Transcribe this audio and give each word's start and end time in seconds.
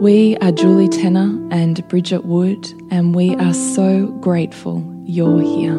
We 0.00 0.36
are 0.42 0.52
Julie 0.52 0.88
Tenner 0.90 1.42
and 1.50 1.88
Bridget 1.88 2.26
Wood, 2.26 2.70
and 2.90 3.14
we 3.14 3.34
are 3.36 3.54
so 3.54 4.08
grateful 4.20 4.84
you're 5.06 5.40
here. 5.40 5.74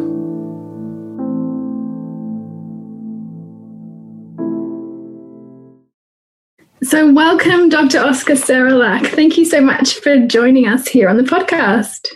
So, 6.82 7.14
welcome, 7.14 7.70
Dr. 7.70 8.00
Oscar 8.00 8.34
Serrallach. 8.34 9.06
Thank 9.06 9.38
you 9.38 9.46
so 9.46 9.62
much 9.62 10.00
for 10.00 10.18
joining 10.26 10.68
us 10.68 10.88
here 10.88 11.10
on 11.10 11.18
the 11.18 11.24
podcast. 11.24 12.08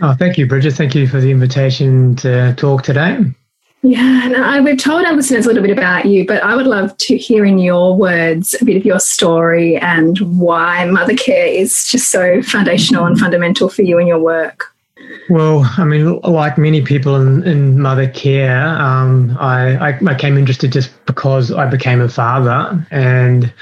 Oh, 0.00 0.14
thank 0.14 0.38
you, 0.38 0.46
Bridget. 0.46 0.72
Thank 0.72 0.94
you 0.94 1.06
for 1.06 1.20
the 1.20 1.30
invitation 1.30 2.16
to 2.16 2.54
talk 2.56 2.84
today. 2.84 3.18
Yeah, 3.82 4.24
and 4.24 4.36
I, 4.36 4.60
we've 4.60 4.76
told 4.76 5.04
our 5.04 5.14
listeners 5.14 5.44
a 5.44 5.48
little 5.48 5.62
bit 5.62 5.70
about 5.70 6.06
you, 6.06 6.26
but 6.26 6.42
I 6.42 6.56
would 6.56 6.66
love 6.66 6.96
to 6.96 7.16
hear 7.16 7.44
in 7.44 7.58
your 7.58 7.96
words 7.96 8.56
a 8.60 8.64
bit 8.64 8.76
of 8.76 8.84
your 8.84 8.98
story 8.98 9.76
and 9.76 10.18
why 10.38 10.84
mother 10.86 11.14
care 11.14 11.46
is 11.46 11.86
just 11.86 12.08
so 12.10 12.42
foundational 12.42 13.04
and 13.04 13.16
fundamental 13.18 13.68
for 13.68 13.82
you 13.82 13.98
and 13.98 14.08
your 14.08 14.18
work. 14.18 14.74
Well, 15.30 15.70
I 15.76 15.84
mean, 15.84 16.18
like 16.20 16.58
many 16.58 16.82
people 16.82 17.14
in, 17.16 17.46
in 17.46 17.80
mother 17.80 18.08
care, 18.08 18.66
um, 18.66 19.36
I, 19.38 19.90
I, 19.90 19.98
I, 20.06 20.14
came 20.16 20.36
interested 20.36 20.72
just 20.72 20.90
because 21.06 21.52
I 21.52 21.66
became 21.66 22.00
a 22.00 22.08
father. 22.08 22.84
And 22.90 23.52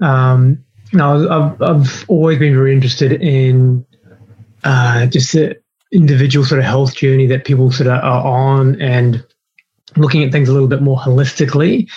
um, 0.00 0.64
you 0.90 0.98
know, 0.98 1.28
I've, 1.28 1.62
I've 1.62 2.04
always 2.08 2.38
been 2.38 2.54
very 2.54 2.72
interested 2.72 3.12
in 3.20 3.84
uh, 4.64 5.06
just 5.06 5.32
the 5.32 5.60
individual 5.92 6.46
sort 6.46 6.60
of 6.60 6.64
health 6.64 6.94
journey 6.94 7.26
that 7.26 7.44
people 7.44 7.70
sort 7.70 7.88
of 7.88 8.02
are 8.02 8.24
on 8.24 8.80
and 8.80 9.24
looking 9.96 10.22
at 10.22 10.32
things 10.32 10.48
a 10.48 10.52
little 10.52 10.68
bit 10.68 10.82
more 10.82 10.98
holistically. 10.98 11.88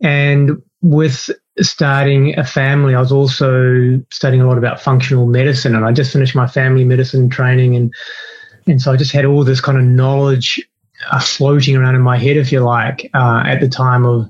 And 0.00 0.62
with 0.82 1.30
starting 1.60 2.38
a 2.38 2.44
family, 2.44 2.94
I 2.94 3.00
was 3.00 3.12
also 3.12 4.00
studying 4.10 4.42
a 4.42 4.46
lot 4.46 4.58
about 4.58 4.80
functional 4.80 5.26
medicine, 5.26 5.74
and 5.74 5.84
I 5.84 5.92
just 5.92 6.12
finished 6.12 6.34
my 6.34 6.46
family 6.46 6.84
medicine 6.84 7.28
training, 7.30 7.76
and 7.76 7.94
and 8.66 8.80
so 8.80 8.92
I 8.92 8.96
just 8.96 9.12
had 9.12 9.24
all 9.24 9.44
this 9.44 9.60
kind 9.60 9.78
of 9.78 9.84
knowledge 9.84 10.60
uh, 11.10 11.20
floating 11.20 11.76
around 11.76 11.94
in 11.94 12.02
my 12.02 12.16
head, 12.16 12.36
if 12.36 12.50
you 12.52 12.60
like, 12.60 13.10
uh, 13.14 13.42
at 13.46 13.60
the 13.60 13.68
time 13.68 14.04
of 14.04 14.28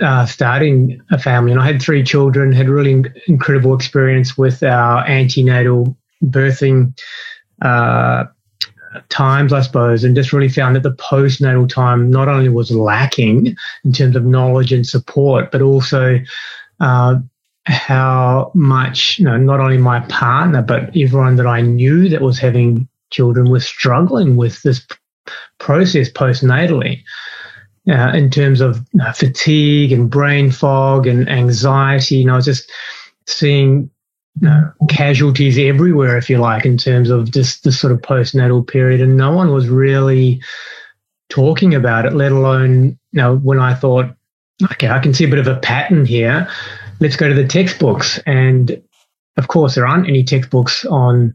uh, 0.00 0.26
starting 0.26 1.00
a 1.10 1.18
family. 1.18 1.52
And 1.52 1.60
I 1.60 1.66
had 1.66 1.80
three 1.80 2.02
children, 2.02 2.52
had 2.52 2.68
really 2.68 3.04
incredible 3.28 3.74
experience 3.74 4.36
with 4.36 4.62
our 4.62 5.06
antenatal 5.06 5.96
birthing 6.22 6.98
uh, 7.62 8.24
times, 9.08 9.52
I 9.52 9.60
suppose, 9.60 10.04
and 10.04 10.14
just 10.14 10.32
really 10.32 10.48
found 10.48 10.76
that 10.76 10.82
the 10.82 10.92
postnatal 10.92 11.68
time 11.68 12.10
not 12.10 12.28
only 12.28 12.48
was 12.48 12.70
lacking 12.70 13.56
in 13.84 13.92
terms 13.92 14.16
of 14.16 14.24
knowledge 14.24 14.72
and 14.72 14.86
support, 14.86 15.50
but 15.50 15.62
also 15.62 16.18
uh, 16.80 17.16
how 17.66 18.50
much, 18.54 19.18
you 19.18 19.24
know, 19.24 19.36
not 19.36 19.60
only 19.60 19.78
my 19.78 20.00
partner, 20.00 20.62
but 20.62 20.96
everyone 20.96 21.36
that 21.36 21.46
I 21.46 21.60
knew 21.60 22.08
that 22.08 22.20
was 22.20 22.38
having 22.38 22.88
children 23.10 23.50
was 23.50 23.64
struggling 23.66 24.36
with 24.36 24.62
this 24.62 24.86
process 25.58 26.10
postnatally. 26.10 27.02
Uh, 27.86 28.12
in 28.14 28.30
terms 28.30 28.62
of 28.62 28.78
you 28.94 28.98
know, 28.98 29.12
fatigue 29.12 29.92
and 29.92 30.08
brain 30.08 30.50
fog 30.50 31.06
and 31.06 31.28
anxiety, 31.28 32.16
you 32.16 32.24
know, 32.24 32.40
just 32.40 32.70
seeing 33.26 33.90
know, 34.40 34.72
casualties 34.88 35.58
everywhere, 35.58 36.16
if 36.16 36.28
you 36.28 36.38
like, 36.38 36.64
in 36.64 36.76
terms 36.76 37.10
of 37.10 37.30
just 37.30 37.64
the 37.64 37.72
sort 37.72 37.92
of 37.92 38.00
postnatal 38.00 38.66
period, 38.66 39.00
and 39.00 39.16
no 39.16 39.32
one 39.32 39.52
was 39.52 39.68
really 39.68 40.42
talking 41.28 41.74
about 41.74 42.06
it. 42.06 42.12
Let 42.12 42.32
alone, 42.32 42.84
you 42.84 42.96
know, 43.12 43.36
when 43.36 43.58
I 43.58 43.74
thought, 43.74 44.06
okay, 44.72 44.88
I 44.88 44.98
can 44.98 45.14
see 45.14 45.24
a 45.24 45.28
bit 45.28 45.38
of 45.38 45.46
a 45.46 45.60
pattern 45.60 46.04
here. 46.04 46.48
Let's 47.00 47.16
go 47.16 47.28
to 47.28 47.34
the 47.34 47.46
textbooks, 47.46 48.18
and 48.26 48.82
of 49.36 49.48
course, 49.48 49.74
there 49.74 49.86
aren't 49.86 50.08
any 50.08 50.24
textbooks 50.24 50.84
on, 50.84 51.34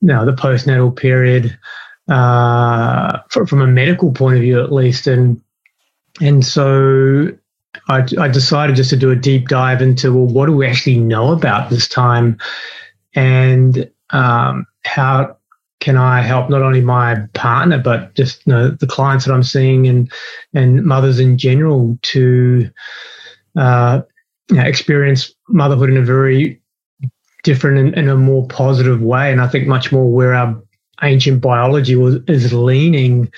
you 0.00 0.08
know, 0.08 0.24
the 0.24 0.32
postnatal 0.32 0.96
period 0.96 1.58
uh, 2.08 3.18
from 3.28 3.60
a 3.60 3.66
medical 3.66 4.12
point 4.12 4.36
of 4.36 4.42
view, 4.42 4.62
at 4.62 4.72
least, 4.72 5.06
and 5.06 5.42
and 6.20 6.44
so 6.44 7.28
I, 7.88 8.06
I, 8.18 8.28
decided 8.28 8.76
just 8.76 8.90
to 8.90 8.96
do 8.96 9.10
a 9.10 9.16
deep 9.16 9.48
dive 9.48 9.82
into 9.82 10.12
well, 10.12 10.26
what 10.26 10.46
do 10.46 10.56
we 10.56 10.66
actually 10.66 10.98
know 10.98 11.32
about 11.32 11.70
this 11.70 11.88
time, 11.88 12.38
and 13.14 13.90
um, 14.10 14.66
how 14.84 15.36
can 15.80 15.96
I 15.96 16.22
help 16.22 16.50
not 16.50 16.62
only 16.62 16.80
my 16.80 17.26
partner 17.34 17.78
but 17.78 18.14
just 18.14 18.44
you 18.46 18.52
know, 18.52 18.70
the 18.70 18.86
clients 18.86 19.24
that 19.24 19.32
I'm 19.32 19.42
seeing 19.42 19.86
and 19.86 20.10
and 20.54 20.84
mothers 20.84 21.20
in 21.20 21.38
general 21.38 21.98
to 22.02 22.70
uh, 23.56 24.02
you 24.50 24.56
know, 24.56 24.62
experience 24.64 25.32
motherhood 25.48 25.90
in 25.90 25.96
a 25.96 26.02
very 26.02 26.60
different 27.44 27.78
and, 27.78 27.94
and, 27.96 28.10
a 28.10 28.16
more 28.16 28.46
positive 28.48 29.00
way, 29.00 29.30
and 29.30 29.40
I 29.40 29.48
think 29.48 29.66
much 29.66 29.92
more 29.92 30.10
where 30.10 30.34
our 30.34 30.60
ancient 31.02 31.40
biology 31.40 31.96
was 31.96 32.16
is 32.26 32.52
leaning 32.52 33.30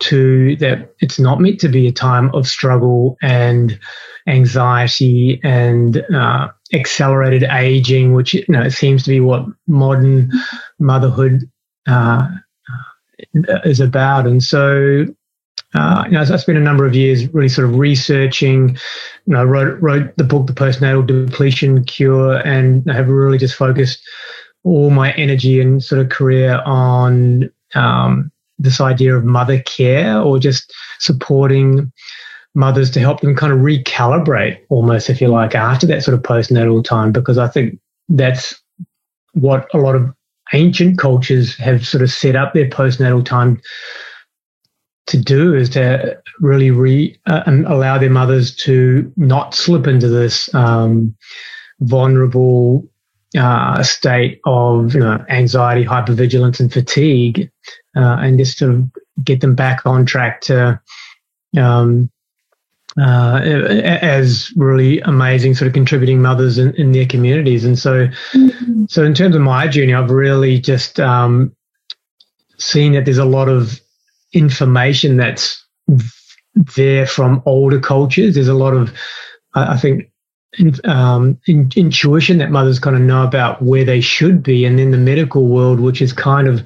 to 0.00 0.56
that 0.56 0.94
it's 1.00 1.18
not 1.18 1.40
meant 1.40 1.60
to 1.60 1.68
be 1.68 1.86
a 1.86 1.92
time 1.92 2.34
of 2.34 2.46
struggle 2.46 3.16
and 3.22 3.78
anxiety 4.26 5.40
and 5.42 6.04
uh, 6.14 6.48
accelerated 6.72 7.44
aging, 7.44 8.14
which 8.14 8.34
you 8.34 8.44
know 8.48 8.62
it 8.62 8.72
seems 8.72 9.02
to 9.04 9.10
be 9.10 9.20
what 9.20 9.46
modern 9.66 10.30
motherhood 10.78 11.48
uh, 11.86 12.28
is 13.64 13.80
about. 13.80 14.26
And 14.26 14.42
so, 14.42 15.06
uh, 15.74 16.04
you 16.06 16.12
know, 16.12 16.20
I 16.20 16.36
spent 16.36 16.58
a 16.58 16.62
number 16.62 16.86
of 16.86 16.94
years 16.94 17.32
really 17.32 17.48
sort 17.48 17.68
of 17.68 17.76
researching. 17.76 18.70
You 19.26 19.34
know, 19.34 19.44
wrote 19.44 19.80
wrote 19.80 20.16
the 20.16 20.24
book, 20.24 20.46
The 20.46 20.52
Postnatal 20.52 21.06
Depletion 21.06 21.84
Cure, 21.84 22.36
and 22.38 22.90
I 22.90 22.94
have 22.94 23.08
really 23.08 23.38
just 23.38 23.54
focused 23.54 24.00
all 24.64 24.90
my 24.90 25.12
energy 25.12 25.60
and 25.60 25.84
sort 25.84 26.00
of 26.00 26.08
career 26.08 26.62
on 26.64 27.50
um, 27.74 28.32
this 28.58 28.80
idea 28.80 29.16
of 29.16 29.24
mother 29.24 29.60
care 29.62 30.20
or 30.20 30.38
just 30.38 30.72
supporting 30.98 31.92
mothers 32.54 32.90
to 32.92 33.00
help 33.00 33.20
them 33.20 33.34
kind 33.34 33.52
of 33.52 33.58
recalibrate 33.58 34.60
almost, 34.68 35.10
if 35.10 35.20
you 35.20 35.28
like, 35.28 35.54
after 35.54 35.86
that 35.86 36.02
sort 36.02 36.14
of 36.14 36.22
postnatal 36.22 36.84
time, 36.84 37.12
because 37.12 37.38
I 37.38 37.48
think 37.48 37.78
that's 38.08 38.54
what 39.32 39.66
a 39.74 39.78
lot 39.78 39.96
of 39.96 40.14
ancient 40.52 40.98
cultures 40.98 41.56
have 41.56 41.86
sort 41.86 42.02
of 42.02 42.10
set 42.10 42.36
up 42.36 42.54
their 42.54 42.68
postnatal 42.68 43.24
time 43.24 43.60
to 45.06 45.18
do 45.18 45.54
is 45.54 45.68
to 45.70 46.18
really 46.40 46.70
re 46.70 47.18
uh, 47.26 47.42
allow 47.46 47.98
their 47.98 48.10
mothers 48.10 48.54
to 48.56 49.12
not 49.16 49.54
slip 49.54 49.86
into 49.86 50.08
this 50.08 50.52
um, 50.54 51.14
vulnerable 51.80 52.88
uh, 53.36 53.82
state 53.82 54.40
of 54.46 54.94
you 54.94 55.00
know 55.00 55.22
anxiety, 55.28 55.84
hypervigilance, 55.84 56.60
and 56.60 56.72
fatigue, 56.72 57.50
uh, 57.96 58.16
and 58.20 58.38
just 58.38 58.58
to 58.58 58.90
get 59.22 59.40
them 59.40 59.54
back 59.54 59.86
on 59.86 60.04
track 60.04 60.40
to 60.42 60.80
um, 61.56 62.10
uh, 63.00 63.40
as 63.42 64.52
really 64.56 65.00
amazing 65.00 65.54
sort 65.54 65.66
of 65.66 65.74
contributing 65.74 66.22
mothers 66.22 66.58
in, 66.58 66.74
in 66.74 66.92
their 66.92 67.06
communities. 67.06 67.64
And 67.64 67.78
so, 67.78 68.08
mm-hmm. 68.32 68.84
so 68.88 69.04
in 69.04 69.14
terms 69.14 69.34
of 69.34 69.42
my 69.42 69.66
journey, 69.66 69.94
I've 69.94 70.10
really 70.10 70.60
just 70.60 71.00
um, 71.00 71.54
seen 72.58 72.92
that 72.92 73.04
there's 73.04 73.18
a 73.18 73.24
lot 73.24 73.48
of 73.48 73.80
information 74.32 75.16
that's 75.16 75.64
there 76.76 77.06
from 77.06 77.42
older 77.46 77.80
cultures. 77.80 78.34
There's 78.34 78.48
a 78.48 78.54
lot 78.54 78.74
of, 78.74 78.92
I, 79.54 79.74
I 79.74 79.76
think, 79.76 80.10
in, 80.56 80.72
um, 80.84 81.38
in, 81.48 81.70
intuition 81.74 82.38
that 82.38 82.52
mothers 82.52 82.78
kind 82.78 82.94
of 82.94 83.02
know 83.02 83.24
about 83.24 83.60
where 83.60 83.84
they 83.84 84.00
should 84.00 84.40
be, 84.40 84.64
and 84.64 84.78
then 84.78 84.92
the 84.92 84.98
medical 84.98 85.48
world, 85.48 85.80
which 85.80 86.00
is 86.00 86.12
kind 86.12 86.46
of 86.46 86.64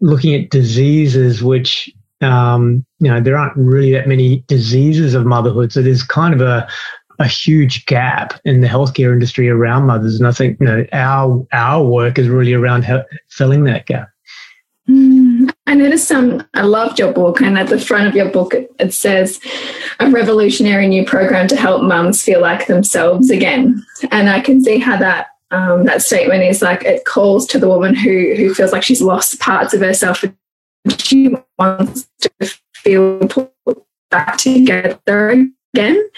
looking 0.00 0.34
at 0.34 0.50
diseases 0.50 1.42
which 1.42 1.92
um, 2.20 2.84
you 2.98 3.10
know, 3.10 3.20
there 3.20 3.38
aren't 3.38 3.56
really 3.56 3.92
that 3.92 4.08
many 4.08 4.44
diseases 4.46 5.14
of 5.14 5.26
motherhood. 5.26 5.72
So 5.72 5.82
there's 5.82 6.02
kind 6.02 6.34
of 6.34 6.40
a, 6.40 6.68
a 7.18 7.26
huge 7.26 7.86
gap 7.86 8.38
in 8.44 8.60
the 8.60 8.68
healthcare 8.68 9.12
industry 9.12 9.48
around 9.48 9.86
mothers. 9.86 10.18
And 10.18 10.26
I 10.26 10.32
think, 10.32 10.58
you 10.60 10.66
know, 10.66 10.86
our, 10.92 11.46
our 11.52 11.82
work 11.82 12.18
is 12.18 12.28
really 12.28 12.52
around 12.52 12.86
filling 13.28 13.64
that 13.64 13.86
gap. 13.86 14.10
Mm, 14.88 15.50
I 15.66 15.74
noticed 15.74 16.08
some, 16.08 16.42
I 16.54 16.62
loved 16.62 16.98
your 16.98 17.12
book, 17.12 17.40
and 17.40 17.56
at 17.56 17.68
the 17.68 17.78
front 17.78 18.08
of 18.08 18.16
your 18.16 18.28
book, 18.28 18.54
it, 18.54 18.70
it 18.80 18.92
says 18.92 19.38
a 20.00 20.10
revolutionary 20.10 20.88
new 20.88 21.04
program 21.04 21.46
to 21.48 21.56
help 21.56 21.82
mums 21.82 22.22
feel 22.22 22.40
like 22.40 22.66
themselves 22.66 23.30
again. 23.30 23.84
And 24.10 24.28
I 24.28 24.40
can 24.40 24.64
see 24.64 24.78
how 24.78 24.96
that 24.96 25.28
um, 25.50 25.84
that 25.84 26.02
statement 26.02 26.42
is 26.42 26.62
like 26.62 26.84
it 26.84 27.04
calls 27.04 27.46
to 27.46 27.58
the 27.58 27.68
woman 27.68 27.94
who 27.94 28.34
who 28.36 28.54
feels 28.54 28.72
like 28.72 28.82
she's 28.82 29.02
lost 29.02 29.40
parts 29.40 29.74
of 29.74 29.80
herself 29.80 30.24
she 30.98 31.34
wants 31.58 32.08
to 32.20 32.30
feel 32.74 33.18
put 33.20 33.52
back 34.10 34.38
together 34.38 35.46
again. 35.74 36.08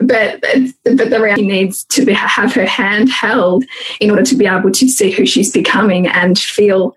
But 0.00 0.40
but 0.84 1.10
the 1.10 1.20
reality 1.22 1.46
needs 1.46 1.84
to 1.84 2.04
be, 2.04 2.12
have 2.12 2.52
her 2.54 2.66
hand 2.66 3.10
held 3.10 3.64
in 4.00 4.10
order 4.10 4.24
to 4.24 4.34
be 4.34 4.46
able 4.46 4.72
to 4.72 4.88
see 4.88 5.10
who 5.10 5.26
she's 5.26 5.52
becoming 5.52 6.06
and 6.06 6.38
feel 6.38 6.94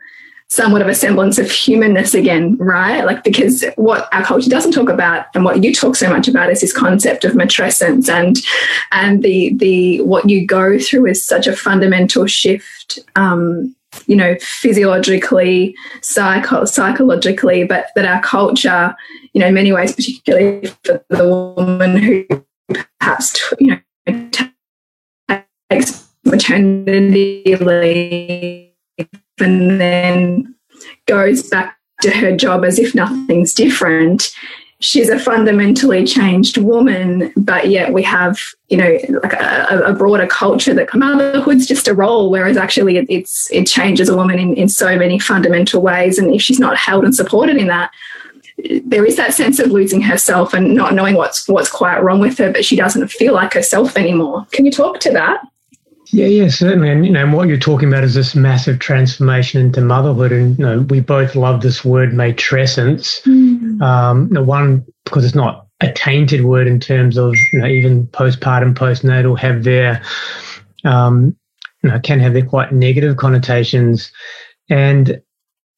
somewhat 0.52 0.82
of 0.82 0.88
a 0.90 0.94
semblance 0.94 1.40
of 1.40 1.50
humanness 1.50 2.14
again, 2.14 2.58
right? 2.58 3.06
Like 3.06 3.24
because 3.24 3.64
what 3.78 4.10
our 4.14 4.22
culture 4.22 4.50
doesn't 4.50 4.74
talk 4.74 4.90
about 4.90 5.28
and 5.34 5.46
what 5.46 5.64
you 5.64 5.74
talk 5.74 5.96
so 5.96 6.10
much 6.10 6.28
about 6.28 6.52
is 6.52 6.60
this 6.60 6.74
concept 6.74 7.24
of 7.24 7.32
matrescence 7.32 8.10
and 8.10 8.36
and 8.92 9.24
the 9.24 9.56
the 9.56 10.02
what 10.02 10.30
you 10.30 10.46
go 10.46 10.78
through 10.78 11.06
is 11.08 11.26
such 11.26 11.48
a 11.48 11.56
fundamental 11.56 12.26
shift 12.26 13.00
um, 13.16 13.74
you 14.08 14.16
know, 14.16 14.36
physiologically, 14.40 15.76
psycho- 16.02 16.64
psychologically, 16.64 17.66
but 17.66 17.88
that 17.96 18.06
our 18.06 18.22
culture, 18.22 18.96
you 19.34 19.42
know, 19.42 19.48
in 19.48 19.54
many 19.54 19.74
ways, 19.74 19.94
particularly 19.94 20.68
for 20.86 21.04
the 21.10 21.28
woman 21.28 21.98
who 21.98 22.26
perhaps, 23.00 23.54
you 23.60 23.82
know, 24.08 24.30
takes 25.70 26.08
maternity 26.24 27.58
leave 27.58 28.71
and 29.42 29.82
then 29.82 30.56
goes 31.08 31.48
back 31.50 31.78
to 32.02 32.12
her 32.12 32.36
job 32.36 32.64
as 32.64 32.80
if 32.80 32.96
nothing's 32.96 33.54
different 33.54 34.34
she's 34.82 35.10
a 35.10 35.20
fundamentally 35.20 36.04
changed 36.06 36.58
woman, 36.58 37.32
but 37.38 37.70
yet 37.70 37.94
we 37.94 38.02
have, 38.04 38.40
you 38.68 38.78
know, 38.78 38.98
like 39.24 39.34
a, 39.34 39.84
a, 39.86 39.94
broader 39.94 40.28
culture 40.28 40.74
that 40.74 40.94
motherhood's 40.94 41.68
just 41.68 41.88
a 41.88 41.94
role, 41.94 42.30
whereas 42.30 42.58
actually 42.58 42.98
it, 42.98 43.06
it's 43.08 43.50
it 43.52 43.68
changes 43.68 44.10
a 44.10 44.16
woman 44.16 44.40
in, 44.40 44.56
in 44.56 44.68
so 44.68 44.98
many 44.98 45.20
fundamental 45.20 45.82
ways. 45.82 46.18
And 46.18 46.34
if 46.34 46.42
she's 46.42 46.60
not 46.60 46.78
held 46.78 47.06
and 47.06 47.16
supported 47.16 47.58
in 47.58 47.68
that, 47.68 47.92
there 48.84 49.06
is 49.06 49.16
that 49.18 49.34
sense 49.34 49.60
of 49.60 49.72
losing 49.72 50.02
herself 50.02 50.54
and 50.54 50.74
not 50.74 50.94
knowing 50.94 51.16
what's 51.16 51.48
what's 51.48 51.70
quite 51.70 52.04
wrong 52.04 52.20
with 52.20 52.38
her, 52.40 52.52
but 52.52 52.66
she 52.66 52.76
doesn't 52.76 53.08
feel 53.10 53.34
like 53.34 53.54
herself 53.54 53.96
anymore. 53.96 54.48
Can 54.52 54.66
you 54.66 54.72
talk 54.72 55.00
to 55.02 55.12
that? 55.12 55.42
Yeah, 56.12 56.28
yeah, 56.28 56.50
certainly. 56.50 56.90
And 56.90 57.06
you 57.06 57.12
know, 57.12 57.26
what 57.34 57.48
you're 57.48 57.58
talking 57.58 57.88
about 57.88 58.04
is 58.04 58.14
this 58.14 58.36
massive 58.36 58.80
transformation 58.80 59.62
into 59.62 59.82
motherhood. 59.82 60.32
And 60.32 60.60
you 60.60 60.66
know, 60.66 60.82
we 60.82 61.00
both 61.00 61.36
love 61.36 61.62
this 61.62 61.86
word 61.86 62.12
matrescence. 62.12 63.22
Mm. 63.24 63.82
Um, 63.82 64.28
you 64.28 64.34
know, 64.34 64.44
one 64.44 64.86
because 65.06 65.26
it's 65.26 65.36
not 65.36 65.68
a 65.80 65.92
tainted 65.92 66.44
word 66.44 66.68
in 66.68 66.80
terms 66.80 67.18
of 67.18 67.34
you 67.54 67.60
know 67.60 67.68
even 67.68 68.08
postpartum, 68.08 68.76
postnatal 68.76 69.38
have 69.40 69.64
their 69.64 70.02
um, 70.84 71.36
you 71.82 71.90
know 71.90 72.00
can 72.00 72.20
have 72.20 72.34
their 72.34 72.46
quite 72.46 72.74
negative 72.74 73.16
connotations, 73.16 74.12
and 74.70 75.22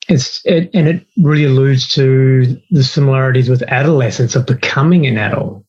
it's 0.10 0.42
it, 0.46 0.70
and 0.74 0.88
it 0.88 1.06
really 1.18 1.46
alludes 1.46 1.88
to 1.90 2.60
the 2.72 2.84
similarities 2.84 3.50
with 3.50 3.62
adolescence 3.64 4.36
of 4.36 4.46
becoming 4.48 5.06
an 5.06 5.18
adult. 5.18 5.64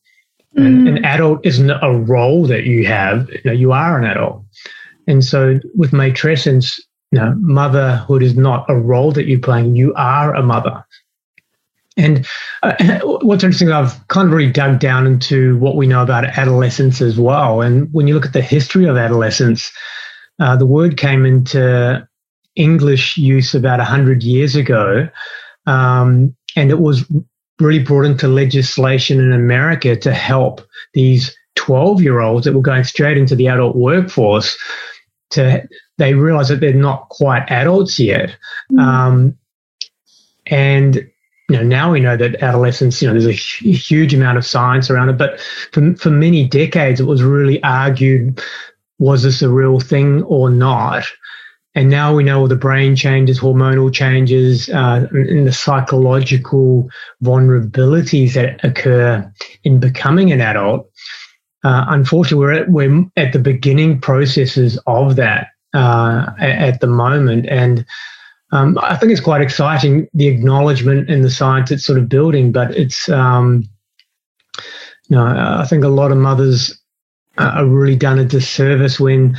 Mm. 0.56 0.88
An, 0.88 1.04
adult 1.04 1.44
isn't 1.44 1.70
a 1.70 1.92
role 1.92 2.46
that 2.46 2.64
you 2.64 2.86
have. 2.86 3.28
You, 3.30 3.40
know, 3.44 3.52
you 3.52 3.72
are 3.72 3.98
an 3.98 4.04
adult. 4.04 4.44
And 5.06 5.24
so 5.24 5.60
with 5.74 5.90
matrescence, 5.90 6.80
you 7.10 7.18
know, 7.18 7.34
motherhood 7.38 8.22
is 8.22 8.36
not 8.36 8.64
a 8.68 8.76
role 8.76 9.12
that 9.12 9.26
you're 9.26 9.40
playing. 9.40 9.76
You 9.76 9.92
are 9.94 10.34
a 10.34 10.42
mother. 10.42 10.84
And 11.96 12.26
uh, 12.62 13.00
what's 13.02 13.44
interesting, 13.44 13.72
I've 13.72 14.06
kind 14.08 14.28
of 14.28 14.34
really 14.34 14.50
dug 14.50 14.78
down 14.78 15.06
into 15.06 15.56
what 15.58 15.76
we 15.76 15.86
know 15.86 16.02
about 16.02 16.24
adolescence 16.24 17.00
as 17.00 17.18
well. 17.18 17.60
And 17.60 17.92
when 17.92 18.06
you 18.06 18.14
look 18.14 18.26
at 18.26 18.32
the 18.32 18.42
history 18.42 18.86
of 18.86 18.96
adolescence, 18.96 19.70
uh, 20.40 20.56
the 20.56 20.66
word 20.66 20.96
came 20.96 21.24
into 21.24 22.06
English 22.56 23.16
use 23.16 23.54
about 23.54 23.78
100 23.78 24.22
years 24.22 24.56
ago. 24.56 25.08
Um, 25.66 26.34
and 26.56 26.70
it 26.70 26.78
was 26.80 27.04
really 27.60 27.82
brought 27.82 28.04
into 28.04 28.28
legislation 28.28 29.20
in 29.20 29.32
America 29.32 29.96
to 29.96 30.12
help 30.12 30.60
these 30.92 31.34
12 31.56 32.02
year 32.02 32.20
olds 32.20 32.44
that 32.44 32.52
were 32.52 32.60
going 32.60 32.84
straight 32.84 33.16
into 33.16 33.36
the 33.36 33.48
adult 33.48 33.76
workforce 33.76 34.58
to 35.30 35.66
they 35.98 36.14
realize 36.14 36.48
that 36.48 36.60
they're 36.60 36.74
not 36.74 37.08
quite 37.10 37.48
adults 37.50 37.98
yet 37.98 38.36
mm. 38.72 38.80
um, 38.80 39.36
and 40.46 40.96
you 41.48 41.56
know 41.56 41.62
now 41.62 41.92
we 41.92 42.00
know 42.00 42.16
that 42.16 42.42
adolescence 42.42 43.00
you 43.00 43.08
know 43.08 43.14
there's 43.14 43.26
a 43.26 43.32
huge 43.32 44.14
amount 44.14 44.36
of 44.36 44.46
science 44.46 44.90
around 44.90 45.08
it 45.08 45.18
but 45.18 45.40
for, 45.72 45.94
for 45.96 46.10
many 46.10 46.46
decades 46.46 47.00
it 47.00 47.06
was 47.06 47.22
really 47.22 47.62
argued 47.62 48.42
was 48.98 49.22
this 49.22 49.42
a 49.42 49.48
real 49.48 49.80
thing 49.80 50.22
or 50.24 50.50
not 50.50 51.04
and 51.74 51.90
now 51.90 52.14
we 52.14 52.22
know 52.22 52.46
the 52.46 52.56
brain 52.56 52.94
changes, 52.94 53.40
hormonal 53.40 53.92
changes, 53.92 54.68
uh, 54.68 55.08
and 55.10 55.46
the 55.46 55.52
psychological 55.52 56.88
vulnerabilities 57.22 58.34
that 58.34 58.64
occur 58.64 59.30
in 59.64 59.80
becoming 59.80 60.30
an 60.30 60.40
adult. 60.40 60.88
Uh, 61.64 61.84
unfortunately, 61.88 62.38
we're 62.38 62.52
at, 62.52 62.70
we're 62.70 63.04
at 63.16 63.32
the 63.32 63.38
beginning 63.38 64.00
processes 64.00 64.78
of 64.86 65.16
that 65.16 65.48
uh, 65.74 66.30
at, 66.38 66.80
the 66.80 66.86
moment. 66.86 67.46
And 67.48 67.84
um, 68.52 68.78
I 68.80 68.96
think 68.96 69.10
it's 69.10 69.20
quite 69.20 69.40
exciting, 69.40 70.06
the 70.14 70.28
acknowledgement 70.28 71.10
and 71.10 71.24
the 71.24 71.30
science 71.30 71.72
it's 71.72 71.84
sort 71.84 71.98
of 71.98 72.08
building, 72.08 72.52
but 72.52 72.70
it's, 72.76 73.08
um, 73.08 73.64
you 75.08 75.16
know, 75.16 75.24
I 75.24 75.66
think 75.68 75.82
a 75.82 75.88
lot 75.88 76.12
of 76.12 76.18
mothers 76.18 76.78
are 77.36 77.66
really 77.66 77.96
done 77.96 78.20
a 78.20 78.24
disservice 78.24 79.00
when 79.00 79.36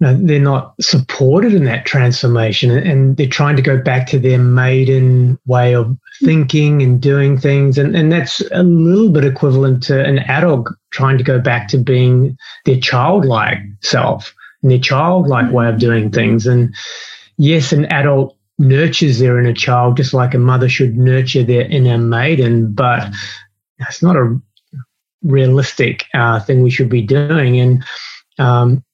know, 0.00 0.18
they're 0.20 0.40
not 0.40 0.74
supported 0.80 1.54
in 1.54 1.64
that 1.64 1.86
transformation 1.86 2.70
and 2.70 3.16
they're 3.16 3.26
trying 3.26 3.56
to 3.56 3.62
go 3.62 3.76
back 3.78 4.06
to 4.08 4.18
their 4.18 4.38
maiden 4.38 5.38
way 5.46 5.74
of 5.74 5.96
thinking 6.22 6.82
and 6.82 7.00
doing 7.00 7.38
things. 7.38 7.78
And, 7.78 7.94
and 7.94 8.10
that's 8.10 8.40
a 8.52 8.62
little 8.62 9.10
bit 9.10 9.24
equivalent 9.24 9.82
to 9.84 10.02
an 10.02 10.20
adult 10.20 10.68
trying 10.90 11.18
to 11.18 11.24
go 11.24 11.38
back 11.38 11.68
to 11.68 11.78
being 11.78 12.36
their 12.64 12.80
childlike 12.80 13.58
self 13.82 14.34
and 14.62 14.70
their 14.70 14.78
childlike 14.78 15.52
way 15.52 15.68
of 15.68 15.78
doing 15.78 16.10
things. 16.10 16.46
And 16.46 16.74
yes, 17.36 17.72
an 17.72 17.86
adult 17.86 18.36
nurtures 18.58 19.18
their 19.18 19.38
inner 19.38 19.54
child 19.54 19.96
just 19.96 20.12
like 20.12 20.34
a 20.34 20.38
mother 20.38 20.68
should 20.68 20.96
nurture 20.96 21.42
their 21.42 21.62
inner 21.62 21.98
maiden, 21.98 22.72
but 22.72 23.10
it's 23.78 24.02
not 24.02 24.16
a 24.16 24.38
realistic 25.22 26.04
uh, 26.14 26.40
thing 26.40 26.62
we 26.62 26.70
should 26.70 26.88
be 26.88 27.02
doing. 27.02 27.58
And 27.58 27.84
um, 28.38 28.84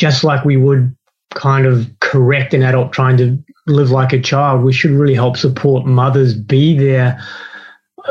just 0.00 0.24
like 0.24 0.46
we 0.46 0.56
would 0.56 0.96
kind 1.34 1.66
of 1.66 1.86
correct 2.00 2.54
an 2.54 2.62
adult 2.62 2.90
trying 2.90 3.18
to 3.18 3.38
live 3.66 3.90
like 3.90 4.14
a 4.14 4.20
child, 4.20 4.64
we 4.64 4.72
should 4.72 4.92
really 4.92 5.14
help 5.14 5.36
support 5.36 5.84
mothers 5.84 6.34
be 6.34 6.76
there 6.76 7.22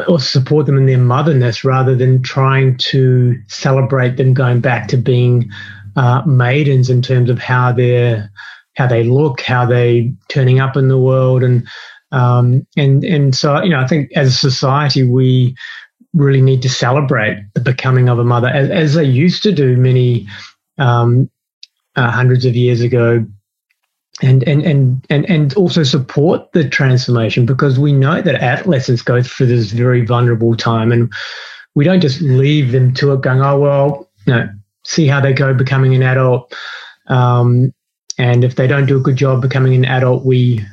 or 0.07 0.19
support 0.19 0.67
them 0.67 0.77
in 0.77 0.85
their 0.85 0.99
motherness 0.99 1.65
rather 1.65 1.95
than 1.95 2.21
trying 2.21 2.77
to 2.77 3.35
celebrate 3.47 4.17
them 4.17 4.35
going 4.35 4.61
back 4.61 4.87
to 4.87 4.97
being 4.97 5.49
uh, 5.95 6.21
maidens 6.27 6.91
in 6.91 7.01
terms 7.01 7.27
of 7.27 7.39
how 7.39 7.71
they're 7.71 8.31
how 8.75 8.85
they 8.85 9.03
look, 9.03 9.41
how 9.41 9.65
they 9.65 10.13
turning 10.29 10.59
up 10.59 10.77
in 10.77 10.89
the 10.89 10.97
world, 10.97 11.41
and 11.41 11.67
um, 12.11 12.67
and 12.77 13.03
and 13.03 13.35
so 13.35 13.63
you 13.63 13.71
know 13.71 13.79
I 13.79 13.87
think 13.87 14.11
as 14.15 14.27
a 14.27 14.37
society 14.37 15.01
we 15.01 15.55
really 16.13 16.41
need 16.41 16.61
to 16.61 16.69
celebrate 16.69 17.43
the 17.55 17.61
becoming 17.61 18.09
of 18.09 18.19
a 18.19 18.23
mother 18.23 18.47
as, 18.47 18.69
as 18.69 18.93
they 18.93 19.03
used 19.03 19.41
to 19.43 19.51
do 19.51 19.75
many 19.75 20.27
um, 20.77 21.29
uh, 21.99 22.09
hundreds 22.09 22.45
of 22.45 22.55
years 22.55 22.81
ago. 22.81 23.25
And, 24.21 24.43
and 24.43 24.61
and 24.63 25.05
and 25.09 25.29
and 25.29 25.53
also 25.53 25.83
support 25.83 26.51
the 26.51 26.67
transformation 26.67 27.45
because 27.45 27.79
we 27.79 27.93
know 27.93 28.21
that 28.21 28.35
adolescents 28.35 29.01
go 29.01 29.23
through 29.23 29.45
this 29.45 29.71
very 29.71 30.05
vulnerable 30.05 30.57
time 30.57 30.91
and 30.91 31.13
we 31.73 31.85
don't 31.85 32.01
just 32.01 32.19
leave 32.19 32.73
them 32.73 32.93
to 32.95 33.13
it 33.13 33.21
going 33.21 33.41
oh 33.41 33.57
well 33.57 34.09
you 34.25 34.33
know 34.33 34.49
see 34.83 35.07
how 35.07 35.21
they 35.21 35.31
go 35.31 35.53
becoming 35.53 35.95
an 35.95 36.03
adult. 36.03 36.53
Um, 37.07 37.73
and 38.17 38.43
if 38.43 38.55
they 38.55 38.67
don't 38.67 38.87
do 38.87 38.97
a 38.97 39.01
good 39.01 39.15
job 39.15 39.41
becoming 39.41 39.73
an 39.73 39.85
adult 39.85 40.25
we 40.25 40.35
you 40.35 40.65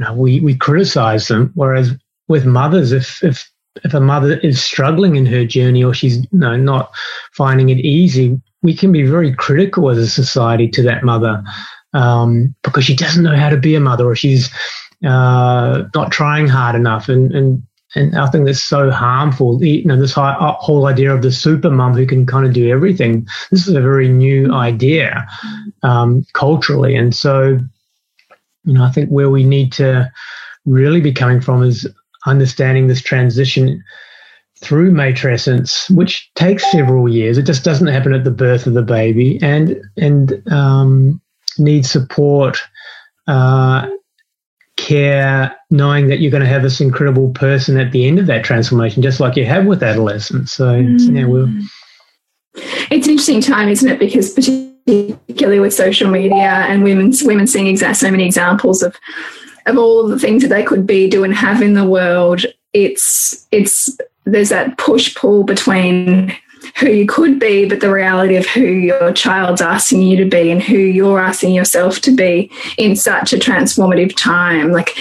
know, 0.00 0.14
we 0.14 0.40
we 0.40 0.56
criticize 0.56 1.28
them. 1.28 1.52
Whereas 1.54 1.92
with 2.26 2.46
mothers 2.46 2.90
if 2.90 3.22
if 3.22 3.48
if 3.84 3.94
a 3.94 4.00
mother 4.00 4.38
is 4.38 4.60
struggling 4.60 5.14
in 5.14 5.26
her 5.26 5.44
journey 5.44 5.84
or 5.84 5.94
she's 5.94 6.16
you 6.16 6.28
know, 6.32 6.56
not 6.56 6.90
finding 7.30 7.68
it 7.68 7.78
easy 7.78 8.40
we 8.62 8.74
can 8.76 8.92
be 8.92 9.02
very 9.02 9.34
critical 9.34 9.90
as 9.90 9.98
a 9.98 10.08
society 10.08 10.68
to 10.68 10.82
that 10.82 11.02
mother 11.02 11.42
um, 11.94 12.54
because 12.62 12.84
she 12.84 12.96
doesn't 12.96 13.24
know 13.24 13.36
how 13.36 13.50
to 13.50 13.56
be 13.56 13.74
a 13.74 13.80
mother 13.80 14.06
or 14.06 14.16
she's 14.16 14.50
uh, 15.04 15.84
not 15.94 16.12
trying 16.12 16.46
hard 16.46 16.74
enough. 16.74 17.08
And, 17.08 17.32
and, 17.32 17.62
and 17.94 18.16
I 18.16 18.30
think 18.30 18.46
that's 18.46 18.62
so 18.62 18.90
harmful. 18.90 19.62
You 19.62 19.84
know, 19.84 20.00
this 20.00 20.16
uh, 20.16 20.52
whole 20.52 20.86
idea 20.86 21.12
of 21.12 21.22
the 21.22 21.32
super 21.32 21.70
mum 21.70 21.94
who 21.94 22.06
can 22.06 22.24
kind 22.24 22.46
of 22.46 22.52
do 22.52 22.70
everything. 22.70 23.26
This 23.50 23.66
is 23.66 23.74
a 23.74 23.82
very 23.82 24.08
new 24.08 24.52
idea 24.52 25.26
um, 25.82 26.24
culturally. 26.32 26.96
And 26.96 27.14
so, 27.14 27.58
you 28.64 28.74
know, 28.74 28.84
I 28.84 28.90
think 28.90 29.10
where 29.10 29.30
we 29.30 29.44
need 29.44 29.72
to 29.72 30.10
really 30.64 31.00
be 31.00 31.12
coming 31.12 31.40
from 31.40 31.62
is 31.62 31.86
understanding 32.24 32.86
this 32.86 33.02
transition 33.02 33.82
through 34.62 34.92
matrescence, 34.92 35.90
which 35.94 36.30
takes 36.34 36.70
several 36.70 37.08
years. 37.08 37.36
It 37.36 37.42
just 37.42 37.64
doesn't 37.64 37.88
happen 37.88 38.14
at 38.14 38.24
the 38.24 38.30
birth 38.30 38.66
of 38.66 38.74
the 38.74 38.82
baby, 38.82 39.38
and 39.42 39.80
and 39.96 40.42
um, 40.50 41.20
support, 41.82 42.58
uh, 43.26 43.88
care, 44.76 45.54
knowing 45.70 46.08
that 46.08 46.20
you're 46.20 46.30
going 46.30 46.42
to 46.42 46.48
have 46.48 46.62
this 46.62 46.80
incredible 46.80 47.30
person 47.30 47.78
at 47.78 47.92
the 47.92 48.06
end 48.06 48.18
of 48.18 48.26
that 48.26 48.44
transformation, 48.44 49.02
just 49.02 49.20
like 49.20 49.36
you 49.36 49.44
have 49.44 49.66
with 49.66 49.82
adolescence. 49.82 50.52
So, 50.52 50.82
mm. 50.82 51.16
yeah, 51.16 51.26
we'll. 51.26 51.48
It's 52.90 53.06
an 53.06 53.12
interesting 53.12 53.40
time, 53.40 53.68
isn't 53.68 53.88
it? 53.88 53.98
Because 53.98 54.32
particularly 54.32 55.60
with 55.60 55.74
social 55.74 56.10
media 56.10 56.66
and 56.68 56.84
women's 56.84 57.22
women 57.22 57.46
seeing 57.46 57.76
so 57.76 58.10
many 58.10 58.24
examples 58.24 58.82
of 58.82 58.96
of 59.66 59.78
all 59.78 60.00
of 60.04 60.10
the 60.10 60.18
things 60.18 60.42
that 60.42 60.48
they 60.48 60.64
could 60.64 60.86
be, 60.86 61.08
do, 61.08 61.24
and 61.24 61.34
have 61.34 61.62
in 61.62 61.74
the 61.74 61.88
world. 61.88 62.44
It's 62.72 63.46
it's 63.50 63.96
there's 64.24 64.50
that 64.50 64.78
push 64.78 65.14
pull 65.14 65.44
between 65.44 66.34
who 66.78 66.88
you 66.88 67.06
could 67.06 67.38
be, 67.38 67.68
but 67.68 67.80
the 67.80 67.90
reality 67.90 68.36
of 68.36 68.46
who 68.46 68.62
your 68.62 69.12
child's 69.12 69.60
asking 69.60 70.02
you 70.02 70.16
to 70.16 70.24
be 70.24 70.50
and 70.50 70.62
who 70.62 70.76
you're 70.76 71.18
asking 71.18 71.54
yourself 71.54 72.00
to 72.00 72.14
be 72.14 72.50
in 72.78 72.96
such 72.96 73.32
a 73.32 73.36
transformative 73.36 74.14
time. 74.16 74.70
Like, 74.70 74.96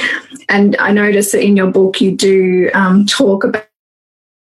and 0.50 0.76
I 0.78 0.92
notice 0.92 1.32
that 1.32 1.44
in 1.44 1.56
your 1.56 1.72
book 1.72 2.02
you 2.02 2.16
do 2.16 2.72
um, 2.74 3.06
talk 3.06 3.44
about 3.44 3.68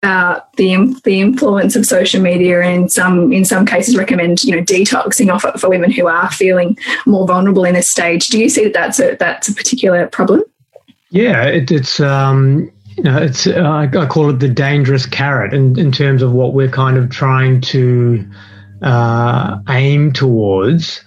the 0.03 1.01
the 1.05 1.21
influence 1.21 1.77
of 1.77 1.87
social 1.87 2.21
media 2.21 2.61
and 2.61 2.93
some 2.93 3.33
in 3.33 3.43
some 3.43 3.65
cases 3.65 3.97
recommend 3.97 4.45
you 4.45 4.55
know 4.55 4.63
detoxing 4.63 5.33
off 5.33 5.47
it 5.47 5.59
for 5.59 5.71
women 5.71 5.91
who 5.91 6.07
are 6.07 6.31
feeling 6.31 6.77
more 7.07 7.27
vulnerable 7.27 7.65
in 7.65 7.75
this 7.75 7.89
stage. 7.89 8.29
Do 8.29 8.39
you 8.39 8.49
see 8.49 8.65
that 8.65 8.75
that's 8.75 9.01
a 9.01 9.17
that's 9.17 9.49
a 9.49 9.55
particular 9.55 10.07
problem? 10.07 10.43
Yeah, 11.11 11.45
it, 11.45 11.71
it's 11.71 12.01
um, 12.01 12.71
you 12.97 13.03
know, 13.03 13.19
it's 13.19 13.47
uh, 13.47 13.89
I 13.93 14.07
call 14.07 14.31
it 14.31 14.41
the 14.41 14.49
dangerous 14.49 15.07
carrot 15.07 15.53
in, 15.53 15.79
in 15.79 15.91
terms 15.91 16.23
of 16.23 16.33
what 16.33 16.55
we're 16.55 16.69
kind 16.69 16.97
of 16.97 17.11
trying 17.11 17.61
to 17.63 18.29
uh, 18.83 19.59
aim 19.69 20.13
towards, 20.13 21.05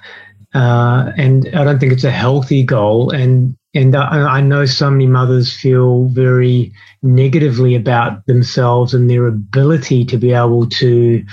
uh, 0.53 1.11
and 1.17 1.47
I 1.55 1.63
don't 1.63 1.79
think 1.79 1.93
it's 1.93 2.03
a 2.03 2.11
healthy 2.11 2.63
goal. 2.63 3.11
And 3.11 3.55
and 3.73 3.95
I, 3.95 4.37
I 4.37 4.41
know 4.41 4.65
so 4.65 4.89
many 4.89 5.07
mothers 5.07 5.53
feel 5.53 6.05
very 6.05 6.73
negatively 7.03 7.75
about 7.75 8.25
themselves 8.25 8.93
and 8.93 9.09
their 9.09 9.27
ability 9.27 10.03
to 10.05 10.17
be 10.17 10.33
able 10.33 10.67
to 10.67 11.23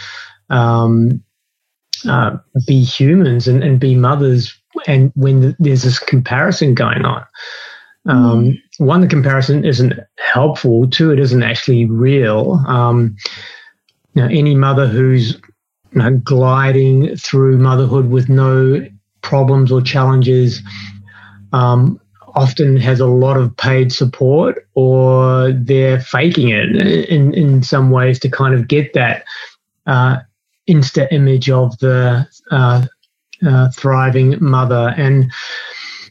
um, 0.51 1.23
uh, 2.09 2.37
be 2.67 2.83
humans 2.83 3.49
and, 3.49 3.65
and 3.65 3.81
be 3.81 3.95
mothers, 3.95 4.57
and 4.87 5.11
when 5.15 5.57
there's 5.59 5.83
this 5.83 5.99
comparison 5.99 6.75
going 6.75 7.05
on. 7.05 7.25
Um, 8.07 8.45
mm. 8.45 8.59
One, 8.79 9.01
the 9.01 9.07
comparison 9.07 9.65
isn't 9.65 9.95
helpful. 10.19 10.89
Two, 10.89 11.11
it 11.11 11.19
isn't 11.19 11.43
actually 11.43 11.87
real. 11.87 12.63
Um, 12.67 13.17
you 14.15 14.23
know, 14.23 14.29
any 14.29 14.55
mother 14.55 14.87
who's 14.87 15.35
you 15.93 16.01
know, 16.01 16.17
gliding 16.19 17.17
through 17.17 17.59
motherhood 17.59 18.11
with 18.11 18.29
no 18.29 18.87
problems 19.23 19.73
or 19.73 19.81
challenges 19.81 20.63
um, 21.53 22.01
often 22.35 22.77
has 22.77 23.01
a 23.01 23.07
lot 23.07 23.37
of 23.37 23.57
paid 23.57 23.93
support, 23.93 24.69
or 24.75 25.53
they're 25.53 26.01
faking 26.01 26.51
it 26.51 26.77
in 27.09 27.33
in 27.33 27.63
some 27.63 27.91
ways 27.91 28.19
to 28.21 28.29
kind 28.29 28.55
of 28.55 28.69
get 28.69 28.93
that 28.95 29.25
uh, 29.87 30.19
insta 30.69 31.11
image 31.13 31.49
of 31.49 31.79
the 31.79 32.27
uh, 32.51 32.85
uh, 33.47 33.71
thriving 33.71 34.37
mother 34.43 34.95
and 34.97 35.31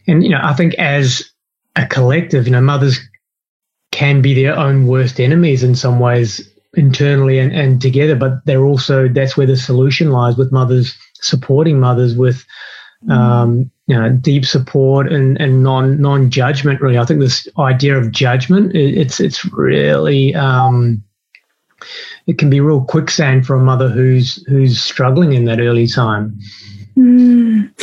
and 0.08 0.24
you 0.24 0.30
know 0.30 0.40
I 0.42 0.54
think 0.54 0.76
as 0.76 1.33
a 1.76 1.86
collective. 1.86 2.46
You 2.46 2.52
know, 2.52 2.62
mothers 2.62 3.00
can 3.92 4.22
be 4.22 4.34
their 4.34 4.58
own 4.58 4.88
worst 4.88 5.20
enemies 5.20 5.64
in 5.64 5.76
some 5.76 6.00
ways 6.00 6.50
internally 6.76 7.40
and, 7.40 7.54
and 7.54 7.82
together, 7.82 8.16
but 8.16 8.44
they're 8.46 8.66
also 8.66 9.08
that's 9.08 9.38
where 9.38 9.48
the 9.48 9.56
solution 9.56 10.12
lies 10.12 10.36
with 10.36 10.52
mothers 10.52 10.96
supporting 11.22 11.80
mothers 11.80 12.16
with 12.16 12.46
um, 13.10 13.70
you 13.88 13.96
know 14.00 14.10
deep 14.10 14.46
support 14.46 15.12
and, 15.12 15.40
and 15.40 15.64
non 15.64 16.02
non 16.02 16.30
judgment. 16.30 16.82
Really, 16.82 16.98
I 16.98 17.06
think 17.06 17.20
this 17.20 17.48
idea 17.60 17.98
of 17.98 18.12
judgment 18.12 18.76
it, 18.76 18.98
it's 18.98 19.20
it's 19.20 19.46
really 19.54 20.34
um, 20.36 21.04
it 22.28 22.38
can 22.38 22.50
be 22.50 22.60
real 22.60 22.84
quicksand 22.84 23.46
for 23.46 23.56
a 23.56 23.64
mother 23.64 23.90
who's 23.90 24.44
who's 24.48 24.82
struggling 24.82 25.34
in 25.34 25.46
that 25.46 25.60
early 25.60 25.88
time. 25.88 26.40
Mm 26.98 27.74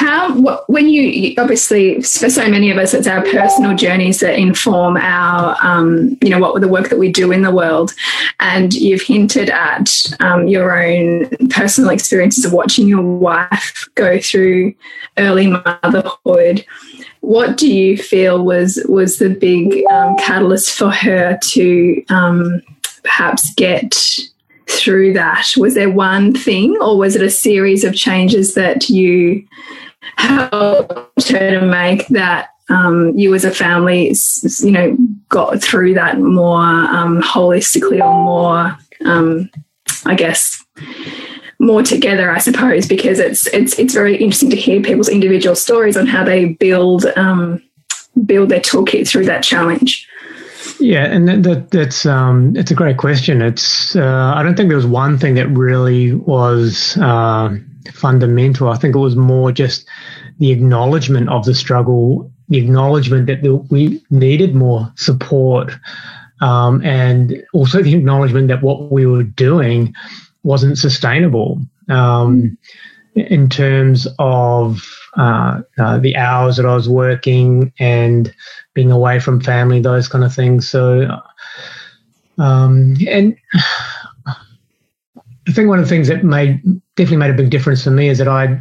how 0.00 0.62
when 0.66 0.88
you 0.88 1.34
obviously 1.36 2.00
for 2.00 2.30
so 2.30 2.48
many 2.48 2.70
of 2.70 2.78
us 2.78 2.94
it's 2.94 3.06
our 3.06 3.22
personal 3.24 3.76
journeys 3.76 4.20
that 4.20 4.38
inform 4.38 4.96
our 4.96 5.56
um, 5.60 6.16
you 6.22 6.30
know 6.30 6.38
what 6.38 6.58
the 6.58 6.68
work 6.68 6.88
that 6.88 6.98
we 6.98 7.12
do 7.12 7.30
in 7.32 7.42
the 7.42 7.50
world. 7.50 7.94
And 8.40 8.72
you've 8.72 9.02
hinted 9.02 9.50
at 9.50 9.90
um, 10.20 10.48
your 10.48 10.82
own 10.82 11.28
personal 11.50 11.90
experiences 11.90 12.46
of 12.46 12.54
watching 12.54 12.88
your 12.88 13.02
wife 13.02 13.88
go 13.94 14.18
through 14.18 14.74
early 15.18 15.48
motherhood. 15.48 16.64
What 17.20 17.58
do 17.58 17.70
you 17.70 17.98
feel 17.98 18.42
was 18.42 18.82
was 18.88 19.18
the 19.18 19.28
big 19.28 19.84
um, 19.90 20.16
catalyst 20.16 20.78
for 20.78 20.90
her 20.90 21.38
to 21.52 22.04
um, 22.08 22.62
perhaps 23.02 23.54
get 23.54 24.18
through 24.70 25.12
that 25.12 25.52
was 25.56 25.74
there 25.74 25.90
one 25.90 26.32
thing 26.32 26.76
or 26.80 26.96
was 26.96 27.16
it 27.16 27.22
a 27.22 27.30
series 27.30 27.84
of 27.84 27.94
changes 27.94 28.54
that 28.54 28.88
you 28.88 29.44
helped 30.16 31.28
her 31.28 31.60
to 31.60 31.66
make 31.66 32.06
that 32.08 32.50
um, 32.70 33.16
you 33.16 33.34
as 33.34 33.44
a 33.44 33.50
family, 33.50 34.14
you 34.60 34.70
know, 34.70 34.96
got 35.28 35.60
through 35.60 35.94
that 35.94 36.20
more 36.20 36.60
um, 36.60 37.20
holistically 37.20 38.00
or 38.00 38.14
more, 38.24 38.78
um, 39.04 39.50
I 40.06 40.14
guess, 40.14 40.64
more 41.58 41.82
together, 41.82 42.30
I 42.30 42.38
suppose, 42.38 42.86
because 42.86 43.18
it's 43.18 43.46
it's 43.48 43.78
it's 43.78 43.92
very 43.92 44.16
interesting 44.16 44.50
to 44.50 44.56
hear 44.56 44.80
people's 44.80 45.08
individual 45.08 45.56
stories 45.56 45.96
on 45.96 46.06
how 46.06 46.24
they 46.24 46.46
build 46.46 47.06
um, 47.16 47.62
build 48.24 48.48
their 48.48 48.60
toolkit 48.60 49.08
through 49.08 49.26
that 49.26 49.42
challenge. 49.42 50.08
Yeah, 50.78 51.04
and 51.04 51.28
that, 51.28 51.42
that 51.42 51.70
that's 51.70 52.06
um, 52.06 52.54
it's 52.56 52.70
a 52.70 52.74
great 52.74 52.98
question. 52.98 53.42
It's 53.42 53.96
uh, 53.96 54.32
I 54.36 54.42
don't 54.42 54.56
think 54.56 54.68
there 54.68 54.76
was 54.76 54.86
one 54.86 55.18
thing 55.18 55.34
that 55.34 55.48
really 55.48 56.14
was. 56.14 56.96
Uh, 56.96 57.56
fundamental. 57.92 58.68
I 58.68 58.76
think 58.76 58.94
it 58.94 58.98
was 58.98 59.16
more 59.16 59.52
just 59.52 59.88
the 60.38 60.50
acknowledgement 60.50 61.28
of 61.28 61.44
the 61.44 61.54
struggle, 61.54 62.30
the 62.48 62.58
acknowledgement 62.58 63.26
that 63.26 63.42
the, 63.42 63.56
we 63.56 64.02
needed 64.10 64.54
more 64.54 64.92
support, 64.96 65.72
um, 66.40 66.82
and 66.84 67.42
also 67.52 67.82
the 67.82 67.94
acknowledgement 67.94 68.48
that 68.48 68.62
what 68.62 68.90
we 68.90 69.06
were 69.06 69.22
doing 69.22 69.94
wasn't 70.42 70.78
sustainable 70.78 71.60
um, 71.88 72.56
in 73.14 73.48
terms 73.48 74.06
of 74.18 74.82
uh, 75.16 75.60
uh, 75.78 75.98
the 75.98 76.16
hours 76.16 76.56
that 76.56 76.66
I 76.66 76.74
was 76.74 76.88
working 76.88 77.72
and 77.78 78.32
being 78.74 78.90
away 78.90 79.20
from 79.20 79.40
family, 79.40 79.80
those 79.80 80.08
kind 80.08 80.24
of 80.24 80.34
things. 80.34 80.68
So, 80.68 81.08
um, 82.38 82.96
and 83.08 83.36
I 84.26 85.52
think 85.52 85.68
one 85.68 85.78
of 85.78 85.84
the 85.84 85.88
things 85.88 86.08
that 86.08 86.24
made 86.24 86.62
definitely 86.96 87.16
made 87.16 87.30
a 87.30 87.36
big 87.36 87.50
difference 87.50 87.84
for 87.84 87.90
me 87.90 88.08
is 88.08 88.18
that 88.18 88.28
I, 88.28 88.60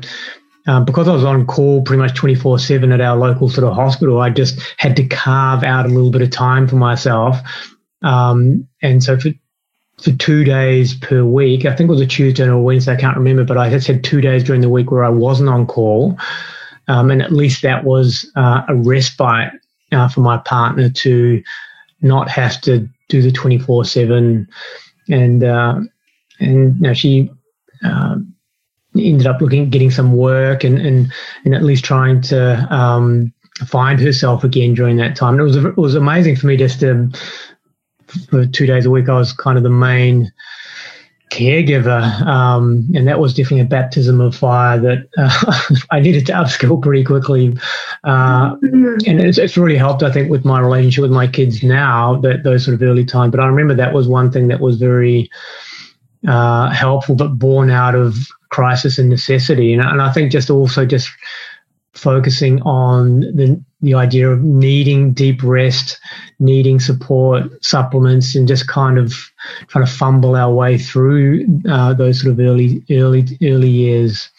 um, 0.68 0.86
because 0.86 1.08
I 1.08 1.14
was 1.14 1.24
on 1.24 1.46
call 1.46 1.84
pretty 1.84 2.02
much 2.02 2.16
24 2.16 2.60
7 2.60 2.92
at 2.92 3.02
our 3.02 3.18
local 3.18 3.50
sort 3.50 3.68
of 3.68 3.76
hospital, 3.76 4.20
I 4.22 4.30
just 4.30 4.60
had 4.78 4.96
to 4.98 5.08
carve 5.08 5.64
out 5.64 5.86
a 5.86 5.90
little 5.90 6.12
bit 6.12 6.22
of 6.22 6.32
time 6.32 6.68
for 6.68 6.76
myself. 6.76 7.38
Um, 8.02 8.68
and 8.82 9.04
so 9.04 9.20
for 9.20 9.32
for 10.02 10.12
two 10.12 10.44
days 10.44 10.94
per 10.96 11.24
week. 11.24 11.66
I 11.66 11.76
think 11.76 11.90
it 11.90 11.94
was 11.94 12.02
a 12.02 12.08
Tuesday 12.08 12.46
or 12.46 12.52
a 12.52 12.62
Wednesday. 12.62 12.94
I 12.94 12.96
can't 12.96 13.18
remember, 13.18 13.44
but 13.44 13.58
I 13.58 13.70
had 13.70 13.84
said 13.84 14.04
two 14.04 14.22
days 14.22 14.44
during 14.44 14.62
the 14.62 14.70
week 14.70 14.92
where 14.92 15.04
I 15.04 15.10
wasn't 15.10 15.50
on 15.50 15.68
call, 15.68 16.18
um, 16.88 17.12
and 17.12 17.22
at 17.22 17.32
least 17.32 17.62
that 17.64 17.84
was 17.84 18.30
uh, 18.36 18.64
a 18.68 18.76
respite 18.76 19.52
uh, 19.92 20.08
for 20.08 20.22
my 20.22 20.38
partner 20.38 20.90
to 20.90 21.44
not 22.02 22.30
have 22.30 22.62
to 22.62 22.88
do 23.08 23.22
the 23.22 23.32
twenty 23.32 23.60
four 23.60 23.86
seven, 23.86 24.48
and 25.10 25.44
uh, 25.44 25.80
and 26.40 26.76
you 26.76 26.82
know, 26.82 26.94
she. 26.94 27.32
Um, 27.84 28.36
ended 28.98 29.28
up 29.28 29.40
looking 29.40 29.70
getting 29.70 29.92
some 29.92 30.16
work 30.18 30.64
and 30.64 30.80
and 30.80 31.14
and 31.46 31.54
at 31.54 31.64
least 31.64 31.86
trying 31.86 32.22
to 32.22 32.68
um, 32.74 33.32
find 33.66 34.00
herself 34.00 34.44
again 34.44 34.74
during 34.74 34.98
that 34.98 35.16
time. 35.16 35.34
And 35.36 35.42
it 35.42 35.44
was 35.44 35.56
it 35.58 35.78
was 35.78 35.96
amazing 35.96 36.36
for 36.36 36.48
me 36.48 36.58
just 36.58 36.80
to 36.82 37.10
for 38.30 38.46
two 38.46 38.66
days 38.66 38.86
a 38.86 38.90
week. 38.90 39.10
I 39.10 39.18
was 39.18 39.34
kind 39.34 39.58
of 39.58 39.64
the 39.64 39.70
main 39.70 40.32
caregiver, 41.30 42.04
um, 42.26 42.88
and 42.96 43.08
that 43.08 43.20
was 43.20 43.34
definitely 43.34 43.62
a 43.62 43.66
baptism 43.66 44.20
of 44.20 44.36
fire 44.36 44.80
that 44.80 45.10
uh, 45.18 45.76
I 45.92 46.00
needed 46.00 46.26
to 46.28 46.34
upskill 46.34 46.82
pretty 46.82 47.04
quickly. 47.04 47.58
Uh, 48.04 48.56
and 48.62 49.20
it's, 49.20 49.38
it's, 49.38 49.58
really 49.58 49.78
helped, 49.78 50.04
I 50.04 50.12
think, 50.12 50.30
with 50.30 50.46
my 50.46 50.60
relationship 50.60 51.04
with 51.04 51.12
my 51.12 51.28
kids 51.28 51.62
now. 51.64 52.20
That 52.22 52.44
those 52.44 52.66
sort 52.66 52.76
of 52.76 52.82
early 52.82 53.06
times, 53.06 53.32
but 53.32 53.40
I 53.40 53.48
remember 53.48 53.76
that 53.76 53.94
was 53.94 54.08
one 54.08 54.32
thing 54.32 54.48
that 54.48 54.60
was 54.60 54.78
very 54.78 55.30
uh, 56.28 56.70
helpful, 56.72 57.16
but 57.16 57.38
born 57.38 57.70
out 57.70 57.96
of 57.96 58.16
crisis 58.50 58.98
and 58.98 59.10
necessity. 59.10 59.74
And, 59.74 59.84
and 59.84 60.02
I 60.02 60.12
think 60.12 60.32
just 60.32 60.50
also 60.50 60.86
just 60.86 61.10
focusing 61.94 62.62
on 62.64 63.22
the 63.22 63.64
the 63.82 63.94
idea 63.94 64.30
of 64.30 64.44
needing 64.44 65.14
deep 65.14 65.42
rest, 65.42 66.00
needing 66.40 66.80
support, 66.80 67.64
supplements, 67.64 68.36
and 68.36 68.48
just 68.48 68.68
kind 68.68 68.98
of 68.98 69.14
trying 69.68 69.86
to 69.86 69.92
fumble 69.92 70.36
our 70.36 70.54
way 70.54 70.78
through 70.78 71.46
uh, 71.70 71.94
those 71.94 72.22
sort 72.22 72.34
of 72.34 72.40
early 72.40 72.84
early 72.92 73.26
early 73.44 73.70
years. 73.70 74.30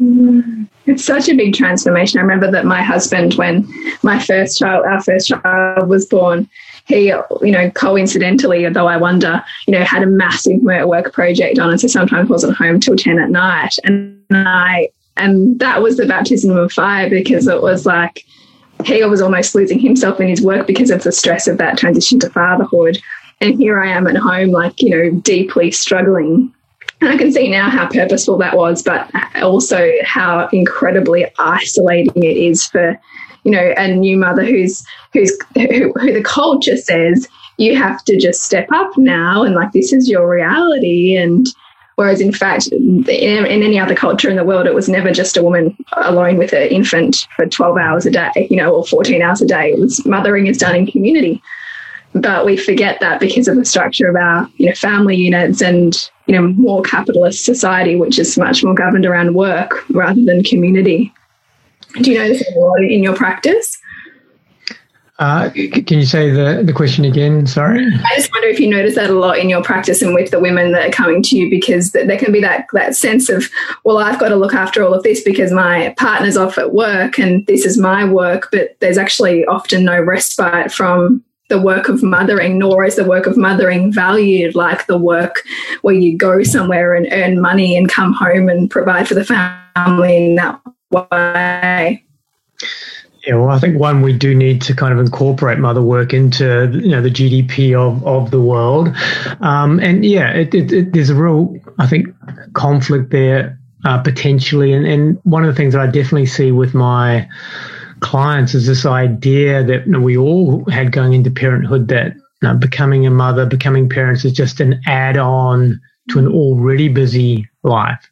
Mm. 0.00 0.68
It's 0.86 1.04
such 1.04 1.28
a 1.28 1.34
big 1.34 1.54
transformation. 1.54 2.18
I 2.18 2.22
remember 2.22 2.50
that 2.50 2.66
my 2.66 2.82
husband, 2.82 3.34
when 3.34 3.66
my 4.02 4.18
first 4.18 4.58
child, 4.58 4.84
our 4.84 5.00
first 5.02 5.28
child 5.28 5.88
was 5.88 6.04
born, 6.04 6.48
he, 6.86 7.06
you 7.06 7.50
know, 7.50 7.70
coincidentally, 7.70 8.68
though 8.68 8.88
I 8.88 8.98
wonder, 8.98 9.42
you 9.66 9.72
know, 9.72 9.82
had 9.84 10.02
a 10.02 10.06
massive 10.06 10.60
work 10.60 11.12
project 11.12 11.58
on, 11.58 11.70
and 11.70 11.80
so 11.80 11.86
sometimes 11.86 12.28
wasn't 12.28 12.56
home 12.56 12.80
till 12.80 12.96
ten 12.96 13.18
at 13.18 13.30
night. 13.30 13.76
And 13.84 14.20
I, 14.30 14.90
and 15.16 15.58
that 15.60 15.80
was 15.80 15.96
the 15.96 16.06
baptism 16.06 16.54
of 16.56 16.72
fire 16.72 17.08
because 17.08 17.46
it 17.46 17.62
was 17.62 17.86
like 17.86 18.24
he 18.86 19.04
was 19.04 19.20
almost 19.20 19.54
losing 19.54 19.78
himself 19.78 20.20
in 20.20 20.28
his 20.28 20.42
work 20.42 20.66
because 20.66 20.90
of 20.90 21.02
the 21.02 21.12
stress 21.12 21.46
of 21.46 21.58
that 21.58 21.78
transition 21.78 22.18
to 22.20 22.30
fatherhood. 22.30 22.98
And 23.40 23.58
here 23.58 23.80
I 23.80 23.88
am 23.88 24.06
at 24.06 24.16
home, 24.16 24.50
like, 24.50 24.80
you 24.80 24.90
know, 24.90 25.10
deeply 25.20 25.70
struggling. 25.70 26.52
And 27.00 27.10
I 27.10 27.16
can 27.16 27.32
see 27.32 27.50
now 27.50 27.68
how 27.68 27.88
purposeful 27.88 28.38
that 28.38 28.56
was, 28.56 28.82
but 28.82 29.10
also 29.42 29.90
how 30.04 30.48
incredibly 30.52 31.26
isolating 31.38 32.22
it 32.22 32.36
is 32.36 32.64
for 32.66 32.98
you 33.44 33.50
know, 33.50 33.74
a 33.76 33.88
new 33.88 34.16
mother 34.16 34.44
who's 34.44 34.84
who's 35.12 35.38
who, 35.54 35.92
who 35.92 36.12
the 36.12 36.22
culture 36.24 36.76
says 36.76 37.28
you 37.56 37.76
have 37.76 38.02
to 38.04 38.18
just 38.18 38.42
step 38.42 38.66
up 38.72 38.90
now 38.96 39.44
and 39.44 39.54
like 39.54 39.72
this 39.72 39.92
is 39.92 40.08
your 40.08 40.28
reality 40.28 41.14
and 41.16 41.46
whereas 41.96 42.20
in 42.20 42.32
fact 42.32 42.68
in, 42.68 43.04
in, 43.08 43.62
any 43.62 43.78
other 43.78 43.94
culture 43.94 44.28
in 44.28 44.36
the 44.36 44.44
world 44.44 44.66
it 44.66 44.74
was 44.74 44.88
never 44.88 45.12
just 45.12 45.36
a 45.36 45.42
woman 45.42 45.76
alone 45.92 46.36
with 46.36 46.52
an 46.52 46.68
infant 46.68 47.26
for 47.36 47.46
12 47.46 47.78
hours 47.78 48.06
a 48.06 48.10
day 48.10 48.48
you 48.50 48.56
know 48.56 48.74
or 48.74 48.84
14 48.84 49.22
hours 49.22 49.40
a 49.40 49.46
day. 49.46 49.72
It 49.72 49.78
was 49.78 50.04
mothering 50.06 50.46
is 50.46 50.58
done 50.58 50.76
in 50.76 50.86
community. 50.86 51.42
But 52.16 52.46
we 52.46 52.56
forget 52.56 53.00
that 53.00 53.18
because 53.18 53.48
of 53.48 53.56
the 53.56 53.64
structure 53.64 54.08
of 54.08 54.16
our 54.16 54.48
you 54.56 54.66
know 54.66 54.74
family 54.74 55.16
units 55.16 55.60
and 55.60 56.10
you 56.26 56.34
know 56.34 56.48
more 56.48 56.82
capitalist 56.82 57.44
society 57.44 57.96
which 57.96 58.18
is 58.18 58.38
much 58.38 58.62
more 58.62 58.74
governed 58.74 59.06
around 59.06 59.34
work 59.34 59.84
rather 59.90 60.22
than 60.24 60.44
community. 60.44 61.12
Do 62.02 62.10
you 62.10 62.18
notice 62.18 62.42
a 62.48 62.58
lot 62.58 62.82
in 62.82 63.02
your 63.02 63.16
practice? 63.16 63.78
Uh, 65.18 65.48
can 65.50 65.98
you 65.98 66.06
say 66.06 66.30
the, 66.30 66.62
the 66.64 66.72
question 66.72 67.04
again? 67.04 67.46
Sorry. 67.46 67.86
I 67.86 68.16
just 68.16 68.32
wonder 68.32 68.48
if 68.48 68.58
you 68.58 68.68
notice 68.68 68.96
that 68.96 69.10
a 69.10 69.18
lot 69.18 69.38
in 69.38 69.48
your 69.48 69.62
practice 69.62 70.02
and 70.02 70.12
with 70.12 70.32
the 70.32 70.40
women 70.40 70.72
that 70.72 70.88
are 70.88 70.92
coming 70.92 71.22
to 71.22 71.36
you 71.36 71.48
because 71.48 71.92
there 71.92 72.18
can 72.18 72.32
be 72.32 72.40
that, 72.40 72.66
that 72.72 72.96
sense 72.96 73.28
of, 73.28 73.48
well, 73.84 73.98
I've 73.98 74.18
got 74.18 74.30
to 74.30 74.36
look 74.36 74.54
after 74.54 74.82
all 74.82 74.92
of 74.92 75.04
this 75.04 75.22
because 75.22 75.52
my 75.52 75.94
partner's 75.96 76.36
off 76.36 76.58
at 76.58 76.72
work 76.72 77.18
and 77.18 77.46
this 77.46 77.64
is 77.64 77.78
my 77.78 78.04
work, 78.04 78.48
but 78.50 78.76
there's 78.80 78.98
actually 78.98 79.44
often 79.44 79.84
no 79.84 80.00
respite 80.00 80.72
from 80.72 81.22
the 81.48 81.60
work 81.60 81.88
of 81.88 82.02
mothering, 82.02 82.58
nor 82.58 82.84
is 82.84 82.96
the 82.96 83.04
work 83.04 83.26
of 83.26 83.36
mothering 83.36 83.92
valued 83.92 84.56
like 84.56 84.86
the 84.86 84.98
work 84.98 85.44
where 85.82 85.94
you 85.94 86.16
go 86.16 86.42
somewhere 86.42 86.94
and 86.94 87.06
earn 87.12 87.40
money 87.40 87.76
and 87.76 87.88
come 87.88 88.12
home 88.12 88.48
and 88.48 88.70
provide 88.70 89.06
for 89.06 89.14
the 89.14 89.24
family 89.24 90.16
in 90.16 90.34
that 90.34 90.60
way. 90.90 92.04
Yeah, 93.26 93.36
well, 93.36 93.48
I 93.48 93.58
think 93.58 93.78
one 93.78 94.02
we 94.02 94.12
do 94.12 94.34
need 94.34 94.60
to 94.62 94.74
kind 94.74 94.92
of 94.92 94.98
incorporate 95.00 95.58
mother 95.58 95.80
work 95.80 96.12
into 96.12 96.70
you 96.74 96.90
know 96.90 97.00
the 97.00 97.10
GDP 97.10 97.74
of, 97.74 98.06
of 98.06 98.30
the 98.30 98.40
world, 98.40 98.94
um, 99.40 99.80
and 99.80 100.04
yeah, 100.04 100.30
it, 100.32 100.54
it, 100.54 100.70
it, 100.72 100.92
there's 100.92 101.08
a 101.08 101.14
real 101.14 101.56
I 101.78 101.86
think 101.86 102.08
conflict 102.52 103.10
there 103.10 103.58
uh, 103.86 104.02
potentially, 104.02 104.74
and, 104.74 104.86
and 104.86 105.18
one 105.24 105.42
of 105.42 105.48
the 105.48 105.56
things 105.56 105.72
that 105.72 105.80
I 105.80 105.86
definitely 105.86 106.26
see 106.26 106.52
with 106.52 106.74
my 106.74 107.26
clients 108.00 108.54
is 108.54 108.66
this 108.66 108.84
idea 108.84 109.64
that 109.64 109.86
you 109.86 109.92
know, 109.92 110.00
we 110.00 110.18
all 110.18 110.62
had 110.70 110.92
going 110.92 111.14
into 111.14 111.30
parenthood 111.30 111.88
that 111.88 112.14
you 112.14 112.48
know, 112.48 112.54
becoming 112.54 113.06
a 113.06 113.10
mother, 113.10 113.46
becoming 113.46 113.88
parents 113.88 114.26
is 114.26 114.32
just 114.32 114.60
an 114.60 114.80
add-on 114.86 115.80
to 116.10 116.18
an 116.18 116.28
already 116.28 116.88
busy 116.88 117.48
life, 117.62 118.06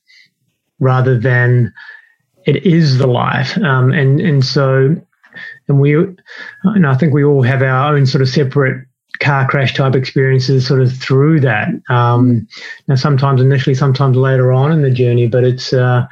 rather 0.80 1.18
than 1.18 1.70
it 2.46 2.64
is 2.66 2.98
the 2.98 3.06
life. 3.06 3.56
Um, 3.58 3.92
and, 3.92 4.20
and 4.20 4.44
so, 4.44 4.96
and 5.68 5.80
we, 5.80 5.94
and 5.94 6.86
I 6.86 6.94
think 6.96 7.12
we 7.12 7.24
all 7.24 7.42
have 7.42 7.62
our 7.62 7.94
own 7.94 8.06
sort 8.06 8.22
of 8.22 8.28
separate 8.28 8.86
car 9.20 9.46
crash 9.46 9.74
type 9.74 9.94
experiences 9.94 10.66
sort 10.66 10.82
of 10.82 10.92
through 10.92 11.40
that. 11.40 11.68
Um, 11.88 12.48
now, 12.88 12.96
sometimes 12.96 13.40
initially, 13.40 13.74
sometimes 13.74 14.16
later 14.16 14.52
on 14.52 14.72
in 14.72 14.82
the 14.82 14.90
journey, 14.90 15.28
but 15.28 15.44
it's, 15.44 15.72
uh, 15.72 16.06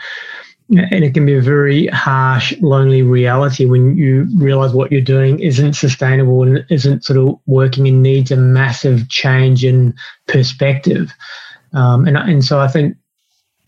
and 0.68 1.04
it 1.04 1.14
can 1.14 1.26
be 1.26 1.34
a 1.34 1.42
very 1.42 1.88
harsh, 1.88 2.54
lonely 2.60 3.02
reality 3.02 3.66
when 3.66 3.96
you 3.96 4.28
realize 4.36 4.72
what 4.72 4.92
you're 4.92 5.00
doing 5.00 5.40
isn't 5.40 5.72
sustainable 5.72 6.44
and 6.44 6.64
isn't 6.70 7.04
sort 7.04 7.18
of 7.18 7.40
working 7.46 7.88
and 7.88 8.04
needs 8.04 8.30
a 8.30 8.36
massive 8.36 9.08
change 9.08 9.64
in 9.64 9.92
perspective. 10.28 11.12
Um, 11.72 12.06
and, 12.06 12.16
and 12.16 12.44
so 12.44 12.60
I 12.60 12.68
think 12.68 12.96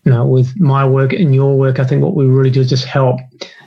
you 0.03 0.11
know, 0.11 0.25
with 0.25 0.59
my 0.59 0.85
work 0.85 1.13
and 1.13 1.33
your 1.33 1.57
work, 1.57 1.79
I 1.79 1.85
think 1.85 2.03
what 2.03 2.15
we 2.15 2.25
really 2.25 2.49
do 2.49 2.61
is 2.61 2.69
just 2.69 2.85
help 2.85 3.19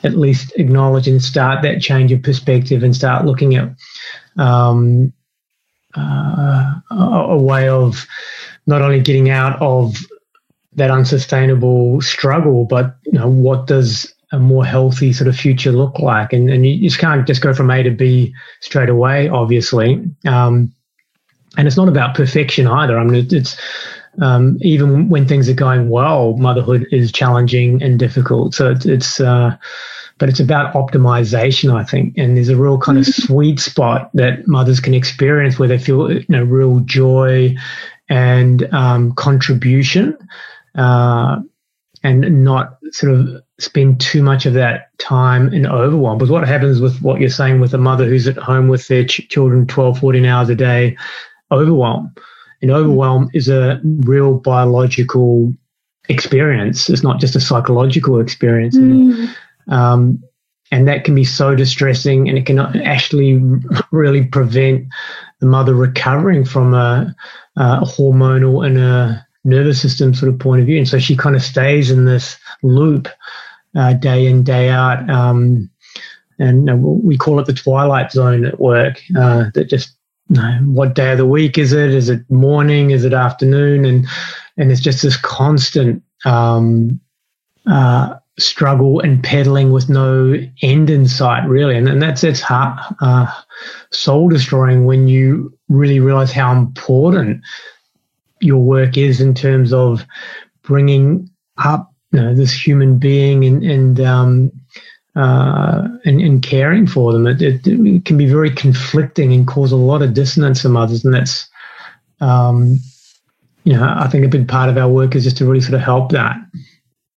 at 0.02 0.16
least 0.16 0.52
acknowledge 0.56 1.08
and 1.08 1.22
start 1.22 1.62
that 1.62 1.80
change 1.80 2.12
of 2.12 2.22
perspective 2.22 2.82
and 2.82 2.94
start 2.94 3.24
looking 3.24 3.54
at 3.54 3.70
um, 4.36 5.12
uh, 5.96 6.74
a 6.90 7.36
way 7.36 7.68
of 7.68 8.06
not 8.66 8.82
only 8.82 9.00
getting 9.00 9.30
out 9.30 9.60
of 9.62 9.96
that 10.74 10.90
unsustainable 10.90 12.02
struggle, 12.02 12.66
but 12.66 12.96
you 13.06 13.12
know, 13.12 13.28
what 13.28 13.66
does 13.66 14.12
a 14.32 14.38
more 14.38 14.64
healthy 14.64 15.12
sort 15.12 15.28
of 15.28 15.36
future 15.36 15.72
look 15.72 15.98
like? 15.98 16.32
And, 16.34 16.50
and 16.50 16.66
you 16.66 16.88
just 16.88 17.00
can't 17.00 17.26
just 17.26 17.40
go 17.40 17.54
from 17.54 17.70
A 17.70 17.82
to 17.82 17.90
B 17.90 18.34
straight 18.60 18.90
away, 18.90 19.28
obviously. 19.28 20.04
Um, 20.26 20.72
and 21.56 21.66
it's 21.66 21.76
not 21.78 21.88
about 21.88 22.14
perfection 22.14 22.66
either. 22.66 22.98
I 22.98 23.04
mean, 23.04 23.26
it's 23.30 23.56
um, 24.20 24.58
even 24.60 25.08
when 25.08 25.26
things 25.26 25.48
are 25.48 25.54
going 25.54 25.88
well, 25.88 26.36
motherhood 26.36 26.86
is 26.90 27.12
challenging 27.12 27.82
and 27.82 27.98
difficult. 27.98 28.54
So 28.54 28.70
it's, 28.70 28.86
it's 28.86 29.20
uh, 29.20 29.56
but 30.18 30.28
it's 30.28 30.40
about 30.40 30.74
optimization, 30.74 31.74
I 31.74 31.84
think. 31.84 32.16
And 32.16 32.36
there's 32.36 32.48
a 32.48 32.56
real 32.56 32.78
kind 32.78 32.98
of 32.98 33.04
mm-hmm. 33.04 33.22
sweet 33.22 33.60
spot 33.60 34.10
that 34.14 34.46
mothers 34.46 34.80
can 34.80 34.94
experience 34.94 35.58
where 35.58 35.68
they 35.68 35.78
feel, 35.78 36.12
you 36.12 36.24
know, 36.28 36.42
real 36.42 36.80
joy 36.80 37.54
and 38.08 38.72
um, 38.72 39.12
contribution, 39.14 40.16
uh, 40.76 41.40
and 42.02 42.44
not 42.44 42.78
sort 42.92 43.12
of 43.12 43.42
spend 43.58 44.00
too 44.00 44.22
much 44.22 44.46
of 44.46 44.54
that 44.54 44.96
time 44.98 45.52
in 45.52 45.66
overwhelm. 45.66 46.18
Because 46.18 46.30
what 46.30 46.46
happens 46.46 46.80
with 46.80 47.02
what 47.02 47.20
you're 47.20 47.30
saying 47.30 47.60
with 47.60 47.74
a 47.74 47.78
mother 47.78 48.04
who's 48.06 48.28
at 48.28 48.36
home 48.36 48.68
with 48.68 48.86
their 48.88 49.04
ch- 49.04 49.28
children 49.28 49.66
12, 49.66 49.98
14 49.98 50.24
hours 50.24 50.48
a 50.48 50.54
day, 50.54 50.96
overwhelm 51.50 52.14
and 52.62 52.70
overwhelm 52.70 53.30
is 53.34 53.48
a 53.48 53.80
real 53.84 54.34
biological 54.34 55.52
experience. 56.08 56.88
It's 56.88 57.02
not 57.02 57.20
just 57.20 57.36
a 57.36 57.40
psychological 57.40 58.20
experience. 58.20 58.76
Mm. 58.76 59.34
Um, 59.68 60.22
and 60.72 60.88
that 60.88 61.04
can 61.04 61.14
be 61.14 61.24
so 61.24 61.54
distressing 61.54 62.28
and 62.28 62.36
it 62.36 62.46
can 62.46 62.58
actually 62.58 63.40
really 63.92 64.24
prevent 64.26 64.86
the 65.40 65.46
mother 65.46 65.74
recovering 65.74 66.44
from 66.44 66.74
a, 66.74 67.14
a 67.56 67.80
hormonal 67.82 68.66
and 68.66 68.78
a 68.78 69.26
nervous 69.44 69.80
system 69.80 70.12
sort 70.12 70.32
of 70.32 70.38
point 70.38 70.60
of 70.60 70.66
view. 70.66 70.78
And 70.78 70.88
so 70.88 70.98
she 70.98 71.16
kind 71.16 71.36
of 71.36 71.42
stays 71.42 71.90
in 71.90 72.04
this 72.04 72.36
loop 72.62 73.08
uh, 73.76 73.92
day 73.92 74.26
in, 74.26 74.42
day 74.42 74.68
out. 74.68 75.08
Um, 75.08 75.70
and 76.38 76.82
we 76.82 77.16
call 77.16 77.38
it 77.38 77.46
the 77.46 77.52
twilight 77.54 78.12
zone 78.12 78.44
at 78.44 78.60
work 78.60 79.00
uh, 79.16 79.46
that 79.54 79.70
just 79.70 79.95
know, 80.28 80.58
what 80.64 80.94
day 80.94 81.12
of 81.12 81.18
the 81.18 81.26
week 81.26 81.56
is 81.56 81.72
it? 81.72 81.90
Is 81.90 82.08
it 82.08 82.28
morning? 82.30 82.90
Is 82.90 83.04
it 83.04 83.12
afternoon? 83.12 83.84
And 83.84 84.06
and 84.56 84.72
it's 84.72 84.80
just 84.80 85.02
this 85.02 85.16
constant 85.16 86.02
um, 86.24 87.00
uh, 87.66 88.16
struggle 88.38 89.00
and 89.00 89.22
pedaling 89.22 89.72
with 89.72 89.88
no 89.88 90.34
end 90.62 90.90
in 90.90 91.08
sight, 91.08 91.46
really. 91.46 91.76
And, 91.76 91.88
and 91.88 92.02
that's 92.02 92.24
it's 92.24 92.40
heart, 92.40 92.78
uh, 93.00 93.32
soul 93.90 94.28
destroying 94.28 94.84
when 94.84 95.08
you 95.08 95.56
really 95.68 96.00
realize 96.00 96.32
how 96.32 96.52
important 96.52 97.42
your 98.40 98.62
work 98.62 98.96
is 98.96 99.20
in 99.20 99.34
terms 99.34 99.72
of 99.72 100.04
bringing 100.62 101.30
up 101.58 101.92
you 102.12 102.20
know, 102.20 102.34
this 102.34 102.52
human 102.52 102.98
being 102.98 103.44
and 103.44 103.64
and 103.64 104.00
um, 104.00 104.52
uh, 105.16 105.88
and, 106.04 106.20
and, 106.20 106.42
caring 106.42 106.86
for 106.86 107.10
them. 107.10 107.26
It, 107.26 107.40
it, 107.40 107.66
it, 107.66 108.04
can 108.04 108.18
be 108.18 108.26
very 108.26 108.50
conflicting 108.50 109.32
and 109.32 109.46
cause 109.46 109.72
a 109.72 109.76
lot 109.76 110.02
of 110.02 110.12
dissonance 110.12 110.62
in 110.64 110.76
others, 110.76 111.06
and 111.06 111.14
that's 111.14 111.48
um, 112.20 112.78
you 113.64 113.72
know 113.72 113.94
I 113.98 114.08
think 114.08 114.26
a 114.26 114.28
big 114.28 114.46
part 114.46 114.68
of 114.68 114.76
our 114.76 114.88
work 114.88 115.16
is 115.16 115.24
just 115.24 115.38
to 115.38 115.46
really 115.46 115.62
sort 115.62 115.74
of 115.74 115.80
help 115.80 116.10
that. 116.12 116.36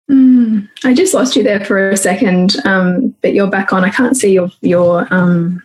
Mm, 0.10 0.70
I 0.86 0.94
just 0.94 1.14
lost 1.14 1.36
you 1.36 1.44
there 1.44 1.64
for 1.64 1.90
a 1.90 1.98
second, 1.98 2.56
um, 2.66 3.14
but 3.22 3.34
you're 3.34 3.50
back 3.50 3.74
on. 3.74 3.84
I 3.84 3.90
can't 3.90 4.16
see 4.16 4.32
your 4.32 4.50
your 4.62 5.14
um, 5.14 5.62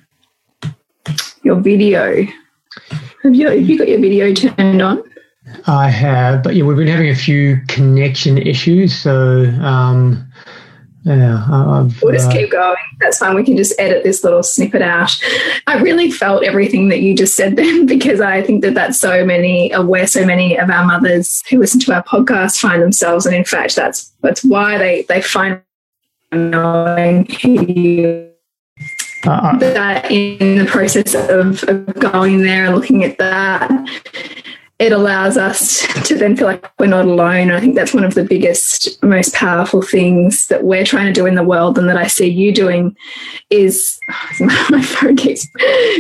your 1.45 1.57
video. 1.61 2.27
Have 3.23 3.35
you 3.35 3.49
have 3.49 3.69
you 3.69 3.79
got 3.79 3.89
your 3.89 4.01
video 4.01 4.35
turned 4.35 4.83
on? 4.83 5.05
I 5.69 5.89
have, 5.89 6.43
but 6.43 6.57
yeah, 6.57 6.65
we've 6.65 6.77
been 6.77 6.89
having 6.89 7.11
a 7.11 7.15
few 7.15 7.61
connection 7.69 8.39
issues. 8.39 8.99
So 8.99 9.45
um, 9.63 10.27
yeah, 11.05 11.45
I've, 11.51 12.01
we'll 12.01 12.15
just 12.15 12.31
uh, 12.31 12.33
keep 12.33 12.51
going. 12.51 12.77
That's 12.99 13.19
fine. 13.19 13.35
We 13.35 13.45
can 13.45 13.59
just 13.59 13.79
edit 13.79 14.05
this 14.05 14.25
little 14.25 14.43
snippet 14.43 14.81
out. 14.81 15.15
I 15.67 15.79
really 15.81 16.11
felt 16.11 16.45
everything 16.45 16.89
that 16.89 17.01
you 17.01 17.15
just 17.15 17.37
said 17.37 17.57
then 17.57 17.85
because 17.95 18.23
I 18.23 18.41
think 18.43 18.63
that 18.63 18.73
that's 18.73 18.99
so 18.99 19.25
many, 19.25 19.71
uh, 19.73 19.83
where 19.85 20.07
so 20.07 20.25
many 20.25 20.59
of 20.59 20.71
our 20.71 20.87
mothers 20.87 21.43
who 21.51 21.59
listen 21.59 21.79
to 21.81 21.95
our 21.95 22.03
podcast 22.03 22.59
find 22.59 22.83
themselves, 22.83 23.27
and 23.27 23.37
in 23.37 23.45
fact, 23.45 23.77
that's 23.77 24.13
that's 24.23 24.43
why 24.43 24.79
they 24.79 25.03
they 25.03 25.21
find 25.21 25.61
knowing. 26.33 27.29
Uh, 29.27 29.31
uh, 29.31 29.59
that 29.59 30.11
in 30.11 30.59
the 30.59 30.67
process 30.67 31.15
of, 31.15 31.63
of 31.65 31.95
going 31.95 32.43
there 32.43 32.67
and 32.67 32.75
looking 32.75 33.05
at 33.05 33.17
that 33.17 33.71
it 34.85 34.93
allows 34.93 35.39
us 35.39 35.87
to 36.07 36.15
then 36.15 36.37
feel 36.37 36.47
like 36.47 36.71
we're 36.79 36.87
not 36.87 37.07
alone. 37.07 37.51
I 37.51 37.59
think 37.59 37.75
that's 37.75 37.95
one 37.95 38.05
of 38.05 38.13
the 38.13 38.23
biggest, 38.23 39.03
most 39.03 39.33
powerful 39.33 39.81
things 39.81 40.49
that 40.49 40.65
we're 40.65 40.85
trying 40.85 41.07
to 41.07 41.13
do 41.13 41.25
in 41.25 41.37
the 41.37 41.43
world 41.43 41.79
and 41.79 41.89
that 41.89 41.97
I 41.97 42.07
see 42.07 42.29
you 42.29 42.53
doing 42.53 42.95
is 43.49 43.99
my 44.41 44.83
phone 44.83 45.17
keeps, 45.17 45.49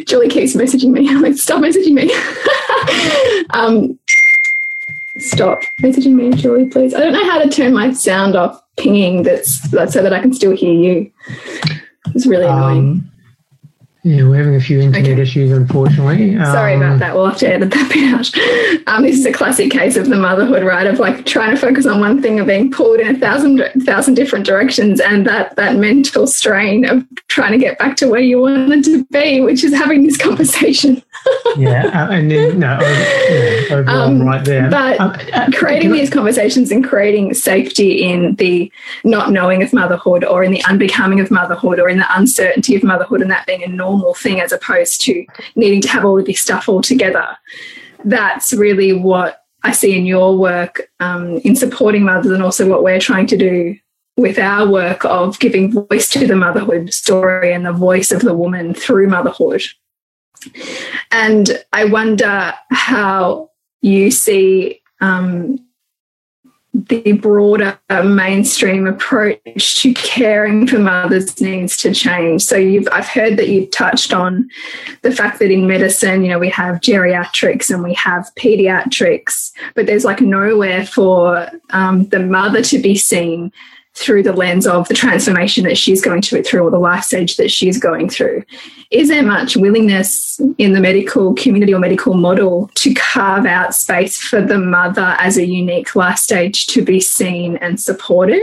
Julie 0.06 0.28
keeps 0.28 0.54
messaging 0.54 0.90
me. 0.90 1.08
I'm 1.10 1.22
like, 1.22 1.38
stop 1.38 1.62
messaging 1.62 1.94
me. 1.94 2.12
um, 3.54 3.98
stop 5.16 5.60
messaging 5.82 6.12
me, 6.12 6.30
Julie, 6.32 6.68
please. 6.68 6.92
I 6.92 7.00
don't 7.00 7.14
know 7.14 7.24
how 7.24 7.42
to 7.42 7.48
turn 7.48 7.72
my 7.72 7.94
sound 7.94 8.36
off 8.36 8.60
pinging 8.76 9.22
that's, 9.22 9.66
that's 9.70 9.94
so 9.94 10.02
that 10.02 10.12
I 10.12 10.20
can 10.20 10.34
still 10.34 10.54
hear 10.54 10.74
you. 10.74 11.10
It's 12.14 12.26
really 12.26 12.44
annoying. 12.44 12.78
Um, 12.78 13.13
yeah, 14.04 14.22
we're 14.22 14.36
having 14.36 14.54
a 14.54 14.60
few 14.60 14.80
internet 14.80 15.12
okay. 15.12 15.22
issues, 15.22 15.50
unfortunately. 15.50 16.36
Sorry 16.36 16.74
um, 16.74 16.82
about 16.82 16.98
that. 16.98 17.14
We'll 17.14 17.24
have 17.24 17.38
to 17.38 17.48
edit 17.48 17.70
that 17.70 17.88
bit 17.88 18.12
out. 18.12 18.86
Um, 18.86 19.02
this 19.02 19.16
is 19.16 19.24
a 19.24 19.32
classic 19.32 19.70
case 19.70 19.96
of 19.96 20.10
the 20.10 20.16
motherhood, 20.16 20.62
right? 20.62 20.86
Of 20.86 20.98
like 20.98 21.24
trying 21.24 21.54
to 21.54 21.56
focus 21.58 21.86
on 21.86 22.00
one 22.00 22.20
thing 22.20 22.38
and 22.38 22.46
being 22.46 22.70
pulled 22.70 23.00
in 23.00 23.16
a 23.16 23.18
thousand 23.18 23.62
thousand 23.86 24.12
different 24.12 24.44
directions, 24.44 25.00
and 25.00 25.26
that 25.26 25.56
that 25.56 25.76
mental 25.76 26.26
strain 26.26 26.84
of 26.84 27.02
trying 27.28 27.52
to 27.52 27.58
get 27.58 27.78
back 27.78 27.96
to 27.96 28.06
where 28.06 28.20
you 28.20 28.42
wanted 28.42 28.84
to 28.84 29.06
be, 29.06 29.40
which 29.40 29.64
is 29.64 29.72
having 29.72 30.04
this 30.04 30.18
conversation. 30.18 31.02
yeah, 31.56 31.86
uh, 31.86 32.12
and 32.12 32.30
then 32.30 32.58
no, 32.58 32.78
yeah, 32.82 33.84
um, 33.86 34.20
right 34.20 34.44
there. 34.44 34.68
But 34.68 35.00
um, 35.00 35.16
uh, 35.32 35.48
creating 35.54 35.92
these 35.92 36.10
conversations 36.10 36.70
and 36.70 36.86
creating 36.86 37.32
safety 37.32 38.02
in 38.02 38.34
the 38.34 38.70
not 39.02 39.30
knowing 39.30 39.62
of 39.62 39.72
motherhood, 39.72 40.24
or 40.24 40.44
in 40.44 40.52
the 40.52 40.62
unbecoming 40.66 41.20
of 41.20 41.30
motherhood, 41.30 41.80
or 41.80 41.88
in 41.88 41.96
the 41.96 42.06
uncertainty 42.14 42.76
of 42.76 42.82
motherhood, 42.82 43.22
and 43.22 43.30
that 43.30 43.46
being 43.46 43.64
a 43.64 43.68
normal 43.68 43.93
normal 43.94 44.14
thing 44.14 44.40
as 44.40 44.52
opposed 44.52 45.00
to 45.02 45.24
needing 45.56 45.80
to 45.80 45.88
have 45.88 46.04
all 46.04 46.18
of 46.18 46.26
this 46.26 46.40
stuff 46.40 46.68
all 46.68 46.82
together. 46.82 47.36
That's 48.04 48.52
really 48.52 48.92
what 48.92 49.42
I 49.62 49.72
see 49.72 49.96
in 49.96 50.04
your 50.04 50.36
work 50.36 50.90
um, 51.00 51.38
in 51.38 51.56
supporting 51.56 52.04
mothers 52.04 52.32
and 52.32 52.42
also 52.42 52.68
what 52.68 52.82
we're 52.82 53.00
trying 53.00 53.26
to 53.28 53.36
do 53.36 53.76
with 54.16 54.38
our 54.38 54.68
work 54.68 55.04
of 55.04 55.38
giving 55.38 55.72
voice 55.72 56.08
to 56.10 56.26
the 56.26 56.36
motherhood 56.36 56.92
story 56.92 57.52
and 57.52 57.66
the 57.66 57.72
voice 57.72 58.12
of 58.12 58.20
the 58.20 58.34
woman 58.34 58.74
through 58.74 59.08
motherhood. 59.08 59.62
And 61.10 61.64
I 61.72 61.86
wonder 61.86 62.54
how 62.70 63.50
you 63.80 64.10
see 64.10 64.82
um, 65.00 65.58
the 66.74 67.12
broader 67.12 67.78
mainstream 67.88 68.88
approach 68.88 69.80
to 69.80 69.94
caring 69.94 70.66
for 70.66 70.80
mothers 70.80 71.40
needs 71.40 71.76
to 71.76 71.94
change. 71.94 72.42
So 72.42 72.56
you've, 72.56 72.88
I've 72.90 73.06
heard 73.06 73.36
that 73.36 73.48
you've 73.48 73.70
touched 73.70 74.12
on 74.12 74.48
the 75.02 75.12
fact 75.12 75.38
that 75.38 75.52
in 75.52 75.68
medicine, 75.68 76.24
you 76.24 76.30
know, 76.30 76.38
we 76.40 76.50
have 76.50 76.80
geriatrics 76.80 77.72
and 77.72 77.84
we 77.84 77.94
have 77.94 78.28
pediatrics, 78.36 79.52
but 79.76 79.86
there's 79.86 80.04
like 80.04 80.20
nowhere 80.20 80.84
for 80.84 81.48
um, 81.70 82.08
the 82.08 82.18
mother 82.18 82.60
to 82.62 82.78
be 82.80 82.96
seen 82.96 83.52
through 83.94 84.22
the 84.22 84.32
lens 84.32 84.66
of 84.66 84.88
the 84.88 84.94
transformation 84.94 85.64
that 85.64 85.78
she's 85.78 86.02
going 86.02 86.20
to 86.20 86.42
through 86.42 86.64
or 86.64 86.70
the 86.70 86.78
life 86.78 87.04
stage 87.04 87.36
that 87.36 87.50
she's 87.50 87.78
going 87.78 88.08
through. 88.08 88.42
Is 88.90 89.08
there 89.08 89.22
much 89.22 89.56
willingness 89.56 90.40
in 90.58 90.72
the 90.72 90.80
medical 90.80 91.34
community 91.34 91.72
or 91.72 91.78
medical 91.78 92.14
model 92.14 92.70
to 92.74 92.92
carve 92.94 93.46
out 93.46 93.74
space 93.74 94.20
for 94.20 94.40
the 94.40 94.58
mother 94.58 95.16
as 95.18 95.36
a 95.36 95.46
unique 95.46 95.94
life 95.94 96.18
stage 96.18 96.66
to 96.68 96.84
be 96.84 97.00
seen 97.00 97.56
and 97.58 97.80
supported? 97.80 98.42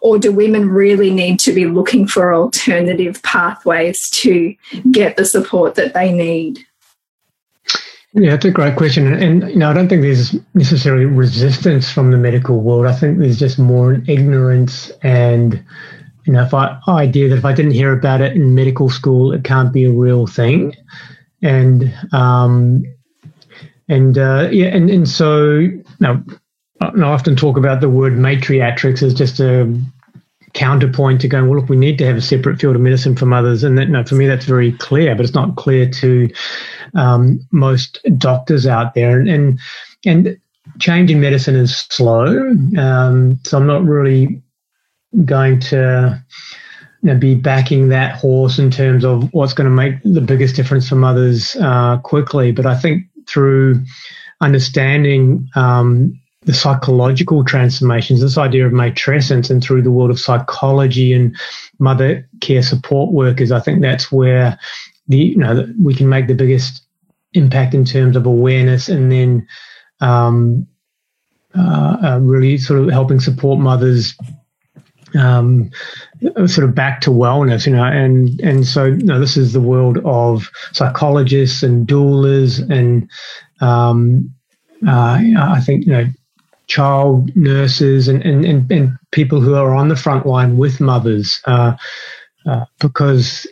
Or 0.00 0.18
do 0.18 0.32
women 0.32 0.70
really 0.70 1.10
need 1.10 1.38
to 1.40 1.52
be 1.52 1.66
looking 1.66 2.06
for 2.06 2.34
alternative 2.34 3.22
pathways 3.22 4.08
to 4.10 4.54
get 4.90 5.16
the 5.16 5.24
support 5.24 5.74
that 5.74 5.94
they 5.94 6.12
need? 6.12 6.66
Yeah, 8.18 8.30
that's 8.30 8.46
a 8.46 8.50
great 8.50 8.76
question. 8.76 9.12
And, 9.12 9.42
you 9.50 9.56
know, 9.56 9.68
I 9.68 9.74
don't 9.74 9.88
think 9.88 10.00
there's 10.00 10.34
necessarily 10.54 11.04
resistance 11.04 11.90
from 11.90 12.10
the 12.10 12.16
medical 12.16 12.60
world. 12.60 12.86
I 12.86 12.94
think 12.94 13.18
there's 13.18 13.38
just 13.38 13.58
more 13.58 14.00
ignorance 14.08 14.90
and, 15.02 15.62
you 16.24 16.32
know, 16.32 16.42
if 16.42 16.54
I 16.54 16.80
idea 16.88 17.28
that 17.28 17.36
if 17.36 17.44
I 17.44 17.52
didn't 17.52 17.72
hear 17.72 17.92
about 17.92 18.22
it 18.22 18.34
in 18.34 18.54
medical 18.54 18.88
school, 18.88 19.34
it 19.34 19.44
can't 19.44 19.70
be 19.70 19.84
a 19.84 19.92
real 19.92 20.26
thing. 20.26 20.74
And, 21.42 21.94
um, 22.12 22.84
and, 23.88 24.16
uh, 24.16 24.48
yeah, 24.50 24.68
and, 24.68 24.88
and 24.88 25.06
so, 25.06 25.50
you 25.50 25.84
know, 26.00 26.24
I 26.80 27.02
often 27.02 27.36
talk 27.36 27.58
about 27.58 27.82
the 27.82 27.90
word 27.90 28.14
matriatrics 28.14 29.02
as 29.02 29.12
just 29.12 29.40
a 29.40 29.78
counterpoint 30.54 31.20
to 31.20 31.28
going, 31.28 31.48
well, 31.48 31.60
look, 31.60 31.68
we 31.68 31.76
need 31.76 31.98
to 31.98 32.06
have 32.06 32.16
a 32.16 32.22
separate 32.22 32.58
field 32.58 32.76
of 32.76 32.82
medicine 32.82 33.14
for 33.14 33.26
mothers. 33.26 33.62
And 33.62 33.76
that, 33.76 33.90
no, 33.90 34.02
for 34.04 34.14
me, 34.14 34.26
that's 34.26 34.46
very 34.46 34.72
clear, 34.72 35.14
but 35.14 35.24
it's 35.26 35.34
not 35.34 35.56
clear 35.56 35.88
to 35.90 36.28
um, 36.96 37.40
most 37.50 37.98
doctors 38.18 38.66
out 38.66 38.94
there. 38.94 39.20
And, 39.20 39.28
and, 39.28 39.60
and 40.04 40.40
change 40.78 41.10
in 41.10 41.20
medicine 41.20 41.56
is 41.56 41.76
slow. 41.76 42.50
Um, 42.78 43.38
so 43.44 43.58
I'm 43.58 43.66
not 43.66 43.84
really 43.84 44.42
going 45.24 45.60
to 45.60 46.22
you 47.02 47.12
know, 47.12 47.18
be 47.18 47.34
backing 47.34 47.88
that 47.90 48.16
horse 48.16 48.58
in 48.58 48.70
terms 48.70 49.04
of 49.04 49.32
what's 49.32 49.52
going 49.52 49.66
to 49.66 49.70
make 49.70 50.02
the 50.02 50.20
biggest 50.20 50.56
difference 50.56 50.88
for 50.88 50.96
mothers 50.96 51.56
uh, 51.56 51.98
quickly. 51.98 52.52
But 52.52 52.66
I 52.66 52.76
think 52.76 53.04
through 53.28 53.84
understanding 54.40 55.48
um, 55.54 56.18
the 56.42 56.54
psychological 56.54 57.44
transformations, 57.44 58.20
this 58.20 58.38
idea 58.38 58.66
of 58.66 58.72
matrescence, 58.72 59.50
and 59.50 59.62
through 59.62 59.82
the 59.82 59.90
world 59.90 60.10
of 60.10 60.20
psychology 60.20 61.12
and 61.12 61.36
mother 61.78 62.28
care 62.40 62.62
support 62.62 63.12
workers, 63.12 63.52
I 63.52 63.60
think 63.60 63.82
that's 63.82 64.10
where 64.10 64.58
the 65.08 65.18
you 65.18 65.36
know 65.36 65.66
we 65.80 65.94
can 65.94 66.08
make 66.08 66.26
the 66.26 66.34
biggest 66.34 66.85
impact 67.36 67.74
in 67.74 67.84
terms 67.84 68.16
of 68.16 68.26
awareness, 68.26 68.88
and 68.88 69.10
then 69.10 69.46
um, 70.00 70.66
uh, 71.56 71.96
uh, 72.02 72.18
really 72.20 72.58
sort 72.58 72.80
of 72.80 72.90
helping 72.90 73.20
support 73.20 73.58
mothers 73.58 74.14
um, 75.14 75.70
sort 76.46 76.68
of 76.68 76.74
back 76.74 77.00
to 77.02 77.10
wellness, 77.10 77.66
you 77.66 77.72
know, 77.72 77.84
and 77.84 78.40
and 78.40 78.66
so 78.66 78.84
you 78.84 79.04
know, 79.04 79.20
this 79.20 79.36
is 79.36 79.52
the 79.52 79.60
world 79.60 79.98
of 80.04 80.50
psychologists 80.72 81.62
and 81.62 81.86
doulas 81.86 82.58
and 82.70 83.10
um, 83.60 84.30
uh, 84.86 85.18
I 85.38 85.60
think 85.60 85.86
you 85.86 85.92
know 85.92 86.06
child 86.66 87.34
nurses 87.36 88.08
and, 88.08 88.22
and, 88.22 88.44
and, 88.44 88.72
and, 88.72 88.98
people 89.12 89.40
who 89.40 89.54
are 89.54 89.74
on 89.74 89.88
the 89.88 89.94
front 89.94 90.26
line 90.26 90.56
with 90.56 90.80
mothers 90.80 91.40
uh, 91.46 91.76
uh, 92.44 92.64
because 92.80 93.46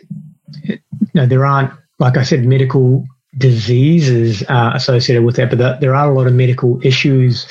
you 0.63 0.79
know, 1.13 1.25
there 1.25 1.45
aren't, 1.45 1.71
like 1.99 2.17
I 2.17 2.23
said, 2.23 2.45
medical 2.45 3.05
diseases 3.37 4.43
uh, 4.49 4.71
associated 4.73 5.23
with 5.23 5.35
that, 5.35 5.55
but 5.55 5.81
there 5.81 5.95
are 5.95 6.09
a 6.09 6.13
lot 6.13 6.27
of 6.27 6.33
medical 6.33 6.79
issues 6.85 7.47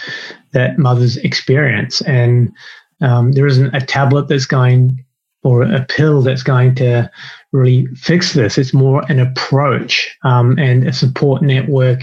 that 0.53 0.79
mothers 0.79 1.17
experience. 1.19 2.01
And 2.03 2.53
um, 3.01 3.33
there 3.33 3.47
isn't 3.47 3.75
a 3.75 3.85
tablet 3.85 4.29
that's 4.29 4.47
going 4.47 5.05
or 5.43 5.63
a 5.63 5.85
pill 5.85 6.23
that's 6.23 6.43
going 6.43 6.75
to 6.75 7.11
really 7.53 7.87
fix 7.95 8.33
this. 8.33 8.57
It's 8.57 8.73
more 8.73 9.05
an 9.11 9.21
approach 9.21 10.17
um, 10.23 10.59
and 10.59 10.89
a 10.89 10.93
support 10.93 11.43
network 11.43 12.01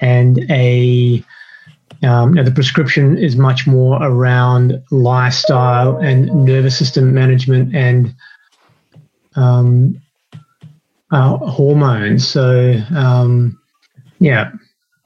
and 0.00 0.38
a 0.50 1.24
um, 2.02 2.34
the 2.34 2.50
prescription 2.50 3.16
is 3.16 3.36
much 3.36 3.66
more 3.66 4.00
around 4.02 4.82
lifestyle 4.90 5.96
and 5.96 6.26
nervous 6.44 6.78
system 6.78 7.14
management 7.14 7.74
and 7.74 8.14
um, 9.34 10.00
uh, 11.10 11.36
hormones. 11.38 12.26
So, 12.26 12.80
um, 12.94 13.58
yeah. 14.18 14.50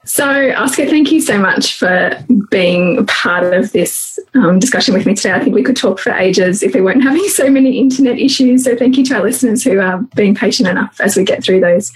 So, 0.03 0.51
Oscar, 0.53 0.87
thank 0.87 1.11
you 1.11 1.21
so 1.21 1.37
much 1.37 1.77
for 1.77 2.11
being 2.49 3.05
part 3.05 3.53
of 3.53 3.71
this 3.71 4.17
um, 4.33 4.57
discussion 4.57 4.95
with 4.95 5.05
me 5.05 5.13
today. 5.13 5.33
I 5.33 5.39
think 5.39 5.53
we 5.53 5.61
could 5.61 5.77
talk 5.77 5.99
for 5.99 6.11
ages 6.11 6.63
if 6.63 6.73
we 6.73 6.81
weren't 6.81 7.03
having 7.03 7.23
so 7.29 7.49
many 7.49 7.77
internet 7.77 8.17
issues. 8.17 8.63
So, 8.63 8.75
thank 8.75 8.97
you 8.97 9.05
to 9.05 9.15
our 9.15 9.23
listeners 9.23 9.63
who 9.63 9.79
are 9.79 9.99
being 10.15 10.33
patient 10.33 10.67
enough 10.67 10.99
as 10.99 11.15
we 11.15 11.23
get 11.23 11.43
through 11.43 11.59
those. 11.59 11.91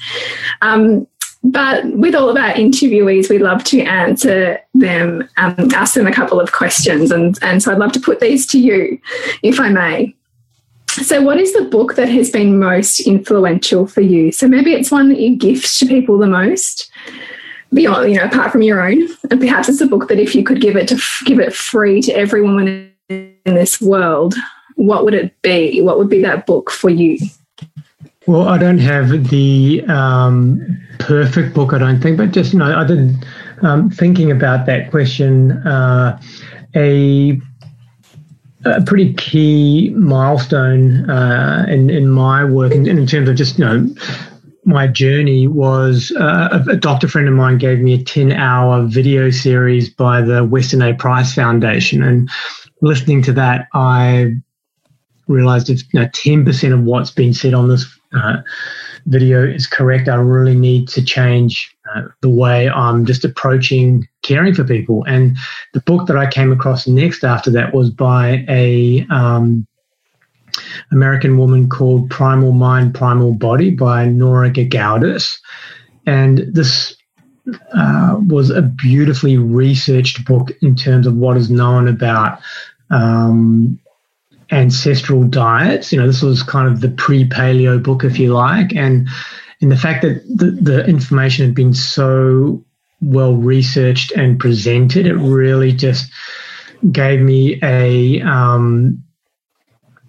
Um, 0.61 1.07
but 1.45 1.85
with 1.91 2.15
all 2.15 2.27
of 2.27 2.37
our 2.37 2.53
interviewees, 2.53 3.29
we 3.29 3.37
love 3.37 3.63
to 3.65 3.81
answer 3.81 4.59
them, 4.73 5.29
um, 5.37 5.71
ask 5.75 5.93
them 5.93 6.07
a 6.07 6.11
couple 6.11 6.39
of 6.39 6.51
questions. 6.51 7.11
And, 7.11 7.37
and 7.43 7.61
so 7.61 7.71
I'd 7.71 7.77
love 7.77 7.91
to 7.93 7.99
put 7.99 8.19
these 8.19 8.47
to 8.47 8.59
you, 8.59 8.99
if 9.43 9.59
I 9.59 9.69
may. 9.69 10.15
So, 11.03 11.21
what 11.21 11.39
is 11.39 11.53
the 11.53 11.63
book 11.63 11.95
that 11.95 12.09
has 12.09 12.29
been 12.31 12.59
most 12.59 13.01
influential 13.01 13.85
for 13.85 14.01
you? 14.01 14.31
So, 14.31 14.47
maybe 14.47 14.73
it's 14.73 14.91
one 14.91 15.09
that 15.09 15.19
you 15.19 15.35
gift 15.35 15.77
to 15.79 15.85
people 15.85 16.17
the 16.17 16.27
most, 16.27 16.89
beyond, 17.73 18.09
you 18.09 18.17
know, 18.17 18.25
apart 18.25 18.51
from 18.51 18.61
your 18.61 18.81
own. 18.81 19.07
And 19.29 19.39
perhaps 19.39 19.67
it's 19.67 19.81
a 19.81 19.87
book 19.87 20.07
that 20.07 20.19
if 20.19 20.33
you 20.33 20.43
could 20.43 20.61
give 20.61 20.75
it 20.75 20.87
to 20.87 20.99
give 21.25 21.39
it 21.39 21.53
free 21.53 22.01
to 22.03 22.11
everyone 22.13 22.91
in 23.09 23.35
this 23.43 23.81
world, 23.81 24.35
what 24.75 25.03
would 25.05 25.13
it 25.13 25.39
be? 25.41 25.81
What 25.81 25.97
would 25.97 26.09
be 26.09 26.21
that 26.21 26.45
book 26.45 26.71
for 26.71 26.89
you? 26.89 27.17
Well, 28.27 28.47
I 28.47 28.57
don't 28.57 28.79
have 28.79 29.29
the 29.29 29.83
um, 29.87 30.81
perfect 30.99 31.53
book, 31.53 31.73
I 31.73 31.77
don't 31.77 32.01
think, 32.01 32.17
but 32.17 32.31
just 32.31 32.53
you 32.53 32.59
know, 32.59 32.75
I 32.75 32.83
did 32.83 33.15
um, 33.61 33.89
thinking 33.89 34.31
about 34.31 34.65
that 34.65 34.89
question. 34.89 35.51
Uh, 35.51 36.19
a 36.75 37.39
a 38.65 38.81
pretty 38.81 39.13
key 39.13 39.91
milestone 39.91 41.09
uh, 41.09 41.65
in 41.69 41.89
in 41.89 42.09
my 42.09 42.43
work, 42.43 42.73
in, 42.73 42.87
in 42.87 43.05
terms 43.05 43.29
of 43.29 43.35
just 43.35 43.59
you 43.59 43.65
know 43.65 43.87
my 44.65 44.87
journey 44.87 45.47
was 45.47 46.11
uh, 46.19 46.49
a, 46.67 46.71
a, 46.71 46.75
doctor 46.75 47.07
friend 47.07 47.27
of 47.27 47.35
mine 47.35 47.59
gave 47.59 47.79
me 47.79 47.93
a 47.93 48.03
10 48.03 48.31
hour 48.31 48.83
video 48.87 49.29
series 49.29 49.91
by 49.91 50.21
the 50.21 50.43
Weston 50.43 50.81
A. 50.81 50.93
Price 50.95 51.35
Foundation. 51.35 52.01
And 52.01 52.29
listening 52.81 53.21
to 53.23 53.33
that, 53.33 53.67
I 53.73 54.33
realized 55.27 55.69
if 55.69 55.81
you 55.93 55.99
know, 55.99 56.07
10% 56.07 56.73
of 56.73 56.83
what's 56.83 57.11
been 57.11 57.33
said 57.33 57.53
on 57.53 57.69
this 57.69 57.85
uh, 58.13 58.37
video 59.05 59.45
is 59.45 59.67
correct, 59.67 60.09
I 60.09 60.15
really 60.15 60.55
need 60.55 60.87
to 60.89 61.03
change 61.03 61.74
the 62.21 62.29
way 62.29 62.69
I'm 62.69 63.05
just 63.05 63.25
approaching 63.25 64.07
caring 64.23 64.53
for 64.53 64.63
people. 64.63 65.03
And 65.05 65.37
the 65.73 65.81
book 65.81 66.07
that 66.07 66.17
I 66.17 66.29
came 66.29 66.51
across 66.51 66.87
next 66.87 67.23
after 67.23 67.51
that 67.51 67.73
was 67.73 67.89
by 67.89 68.45
a 68.49 69.05
um, 69.09 69.67
American 70.91 71.37
woman 71.37 71.69
called 71.69 72.09
Primal 72.09 72.51
Mind, 72.51 72.93
Primal 72.93 73.33
Body 73.33 73.71
by 73.71 74.05
Nora 74.05 74.49
Gedgaudas. 74.49 75.37
And 76.05 76.39
this 76.53 76.95
uh, 77.73 78.19
was 78.27 78.49
a 78.49 78.61
beautifully 78.61 79.37
researched 79.37 80.25
book 80.25 80.51
in 80.61 80.75
terms 80.75 81.07
of 81.07 81.15
what 81.15 81.37
is 81.37 81.49
known 81.49 81.87
about 81.87 82.39
um, 82.89 83.79
ancestral 84.51 85.23
diets. 85.23 85.91
You 85.91 85.99
know, 85.99 86.07
this 86.07 86.21
was 86.21 86.43
kind 86.43 86.67
of 86.67 86.81
the 86.81 86.89
pre-paleo 86.89 87.81
book, 87.81 88.03
if 88.03 88.19
you 88.19 88.33
like, 88.33 88.75
and 88.75 89.07
and 89.61 89.71
the 89.71 89.77
fact 89.77 90.01
that 90.01 90.23
the, 90.27 90.51
the 90.51 90.85
information 90.85 91.45
had 91.45 91.55
been 91.55 91.73
so 91.73 92.63
well 93.01 93.35
researched 93.35 94.11
and 94.11 94.39
presented, 94.39 95.05
it 95.05 95.15
really 95.15 95.71
just 95.71 96.11
gave 96.91 97.21
me 97.21 97.59
a 97.63 98.21
um, 98.21 99.03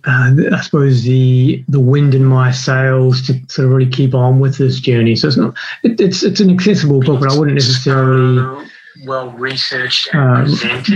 uh, 0.07 0.33
I 0.53 0.61
suppose 0.61 1.03
the 1.03 1.65
the 1.69 1.81
wind 1.81 2.15
in 2.15 2.25
my 2.25 2.53
sails 2.53 3.23
to 3.27 3.35
sort 3.49 3.67
of 3.67 3.73
really 3.73 3.91
keep 3.91 4.15
on 4.15 4.41
with 4.41 4.57
this 4.57 4.79
journey. 4.79 5.17
So 5.17 5.29
it's 5.29 5.37
not 5.37 5.57
it, 5.83 6.01
it's 6.01 6.23
it's 6.23 6.41
an 6.41 6.51
accessible 6.51 7.01
book, 7.01 7.21
but 7.21 7.33
I 7.33 7.39
wouldn't 7.39 7.57
necessarily 7.57 8.67
well 9.05 9.31
researched 9.33 10.15
uh, 10.15 10.47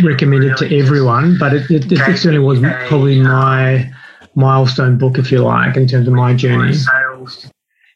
recommended 0.03 0.57
to 0.59 0.79
everyone, 0.79 1.39
but 1.39 1.53
it, 1.53 1.71
it, 1.71 1.93
it 1.93 1.99
certainly 1.99 2.39
was 2.39 2.61
probably 2.89 3.21
my 3.21 3.93
milestone 4.35 4.97
book, 4.97 5.19
if 5.19 5.33
you 5.33 5.39
like, 5.39 5.77
in 5.77 5.87
terms 5.87 6.07
of 6.07 6.15
my 6.15 6.35
journey. 6.35 6.75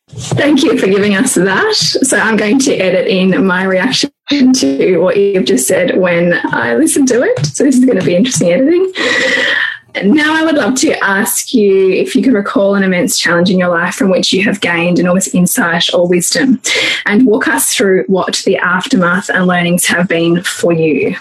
Thank 0.09 0.63
you 0.63 0.79
for 0.79 0.87
giving 0.87 1.15
us 1.15 1.35
that. 1.35 1.75
So 1.75 2.19
I'm 2.19 2.37
going 2.37 2.59
to 2.61 2.77
edit 2.77 3.09
in 3.09 3.47
my 3.47 3.65
reaction 3.65 4.11
to 4.31 4.99
what 4.99 5.17
you've 5.17 5.47
just 5.47 5.67
said 5.67 5.97
when 5.99 6.35
I 6.45 6.75
listen 6.77 7.07
to 7.07 7.23
it. 7.23 7.47
So 7.47 7.65
this 7.65 7.77
is 7.77 7.85
going 7.85 7.99
to 7.99 8.05
be 8.05 8.15
interesting 8.15 8.53
editing. 8.53 8.93
Now, 10.03 10.35
I 10.35 10.45
would 10.45 10.57
love 10.57 10.75
to 10.81 10.93
ask 11.05 11.55
you 11.55 11.91
if 11.91 12.17
you 12.17 12.23
could 12.23 12.33
recall 12.33 12.75
an 12.75 12.83
immense 12.83 13.17
challenge 13.17 13.49
in 13.49 13.59
your 13.59 13.69
life 13.69 13.95
from 13.95 14.11
which 14.11 14.33
you 14.33 14.43
have 14.43 14.61
gained 14.61 14.99
enormous 14.99 15.29
insight 15.29 15.95
or 15.95 16.09
wisdom 16.09 16.61
and 17.07 17.25
walk 17.27 17.47
us 17.47 17.73
through 17.73 18.05
what 18.09 18.43
the 18.45 18.57
aftermath 18.57 19.31
and 19.31 19.47
learnings 19.47 19.87
have 19.87 20.09
been 20.09 20.43
for 20.43 20.73
you. 20.73 21.17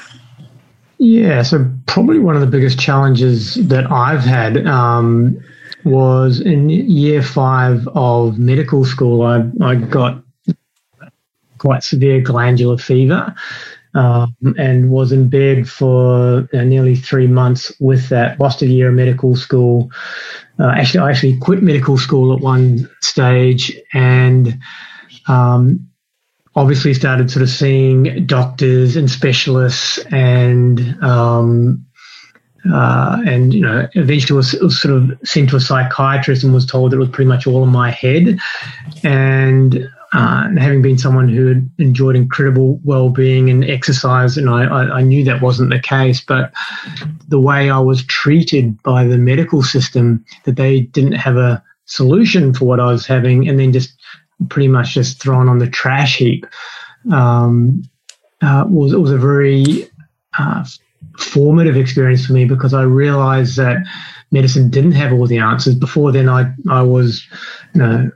Yeah, 0.98 1.44
so 1.44 1.70
probably 1.86 2.18
one 2.18 2.34
of 2.34 2.42
the 2.42 2.48
biggest 2.48 2.80
challenges 2.80 3.56
that 3.68 3.92
I've 3.92 4.24
had 4.24 4.66
um, 4.66 5.40
was 5.86 6.40
in 6.40 6.70
year 6.70 7.22
five 7.22 7.88
of 7.90 8.38
medical 8.38 8.86
school. 8.86 9.24
I, 9.24 9.50
I 9.62 9.76
got 9.76 10.24
quite 11.58 11.84
severe 11.84 12.22
glandular 12.22 12.78
fever 12.78 13.34
um, 13.96 14.36
and 14.58 14.90
was 14.90 15.12
in 15.12 15.30
bed 15.30 15.70
for 15.70 16.48
uh, 16.54 16.64
nearly 16.64 16.96
three 16.96 17.28
months 17.28 17.72
with 17.80 18.10
that. 18.10 18.40
Lost 18.40 18.62
a 18.62 18.68
year 18.68 18.90
of 18.90 18.96
medical 18.96 19.36
school. 19.36 19.92
Uh, 20.60 20.70
actually, 20.76 21.02
I 21.02 21.12
actually 21.12 21.38
quit 21.40 21.64
medical 21.64 21.98
school 21.98 22.36
at 22.36 22.42
one 22.42 22.90
stage 23.02 23.72
and 23.94 24.60
um, 25.28 25.88
obviously 26.56 26.94
started 26.94 27.32
sort 27.32 27.44
of 27.44 27.50
seeing 27.50 28.26
doctors 28.26 28.96
and 28.96 29.10
specialists 29.10 30.00
and 30.12 31.02
um, 31.04 31.86
uh, 32.72 33.22
and 33.26 33.54
you 33.54 33.62
know 33.62 33.88
eventually 33.94 34.38
was, 34.38 34.54
was, 34.62 34.80
sort 34.80 34.94
of 34.94 35.12
sent 35.24 35.50
to 35.50 35.56
a 35.58 35.60
psychiatrist 35.60 36.44
and 36.44 36.54
was 36.54 36.66
told 36.66 36.92
that 36.92 36.96
it 36.96 37.00
was 37.00 37.10
pretty 37.10 37.28
much 37.28 37.46
all 37.46 37.64
in 37.64 37.70
my 37.70 37.92
head. 37.92 38.38
And 39.04 39.90
uh, 40.14 40.44
and 40.46 40.60
having 40.60 40.82
been 40.82 40.98
someone 40.98 41.28
who 41.28 41.48
had 41.48 41.70
enjoyed 41.80 42.16
incredible 42.16 42.80
well-being 42.84 43.50
and 43.50 43.66
exercise, 43.66 44.38
and 44.38 44.48
I, 44.48 44.64
I, 44.66 44.98
I, 44.98 45.02
knew 45.02 45.24
that 45.24 45.42
wasn't 45.42 45.72
the 45.72 45.80
case, 45.80 46.22
but 46.22 46.54
the 47.30 47.40
way 47.40 47.72
I 47.72 47.80
was 47.80 48.06
treated 48.06 48.82
by 48.84 49.06
the 49.06 49.18
medical 49.18 49.64
system, 49.64 50.24
that 50.44 50.56
they 50.56 50.82
didn't 50.82 51.14
have 51.14 51.38
a 51.38 51.64
solution 51.86 52.54
for 52.54 52.66
what 52.66 52.80
I 52.80 52.92
was 52.92 53.08
having, 53.08 53.50
and 53.50 53.60
then 53.60 53.74
just 53.74 53.92
pretty 54.50 54.68
much 54.68 54.94
just 54.94 55.20
thrown 55.20 55.50
on 55.50 55.58
the 55.58 55.68
trash 55.68 56.18
heap, 56.18 56.46
um, 57.12 57.82
uh, 58.44 58.66
was 58.70 58.96
was 58.96 59.12
a 59.12 59.18
very 59.18 59.90
uh, 60.38 60.64
formative 61.18 61.78
experience 61.78 62.26
for 62.26 62.34
me 62.34 62.46
because 62.46 62.74
I 62.74 62.84
realized 62.84 63.58
that 63.58 63.78
medicine 64.32 64.70
didn't 64.70 64.94
have 64.94 65.14
all 65.14 65.28
the 65.28 65.38
answers. 65.38 65.76
Before 65.76 66.12
then, 66.12 66.30
I 66.30 66.52
I 66.70 66.82
was, 66.82 67.26
you 67.74 67.82
know 67.82 68.12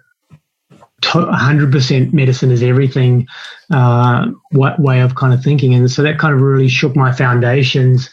100% 1.02 2.14
medicine 2.14 2.52
is 2.52 2.64
everything 2.64 3.28
uh, 3.72 4.28
way 4.52 5.00
of 5.00 5.16
kind 5.16 5.34
of 5.34 5.44
thinking. 5.44 5.74
And 5.74 5.90
so 5.90 6.02
that 6.04 6.20
kind 6.20 6.34
of 6.34 6.42
really 6.42 6.68
shook 6.68 6.96
my 6.96 7.12
foundations. 7.12 8.10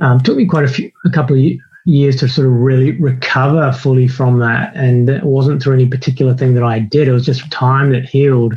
Um, 0.00 0.20
took 0.20 0.36
me 0.36 0.46
quite 0.46 0.64
a 0.64 0.68
few, 0.68 0.90
a 1.04 1.10
couple 1.10 1.36
of 1.36 1.44
years 1.86 2.16
to 2.16 2.28
sort 2.28 2.46
of 2.46 2.54
really 2.54 2.92
recover 2.92 3.72
fully 3.72 4.08
from 4.08 4.40
that. 4.40 4.74
And 4.74 5.08
it 5.08 5.22
wasn't 5.22 5.62
through 5.62 5.74
any 5.74 5.86
particular 5.86 6.34
thing 6.34 6.54
that 6.54 6.64
I 6.64 6.80
did. 6.80 7.06
It 7.06 7.12
was 7.12 7.26
just 7.26 7.50
time 7.52 7.90
that 7.92 8.04
healed. 8.04 8.54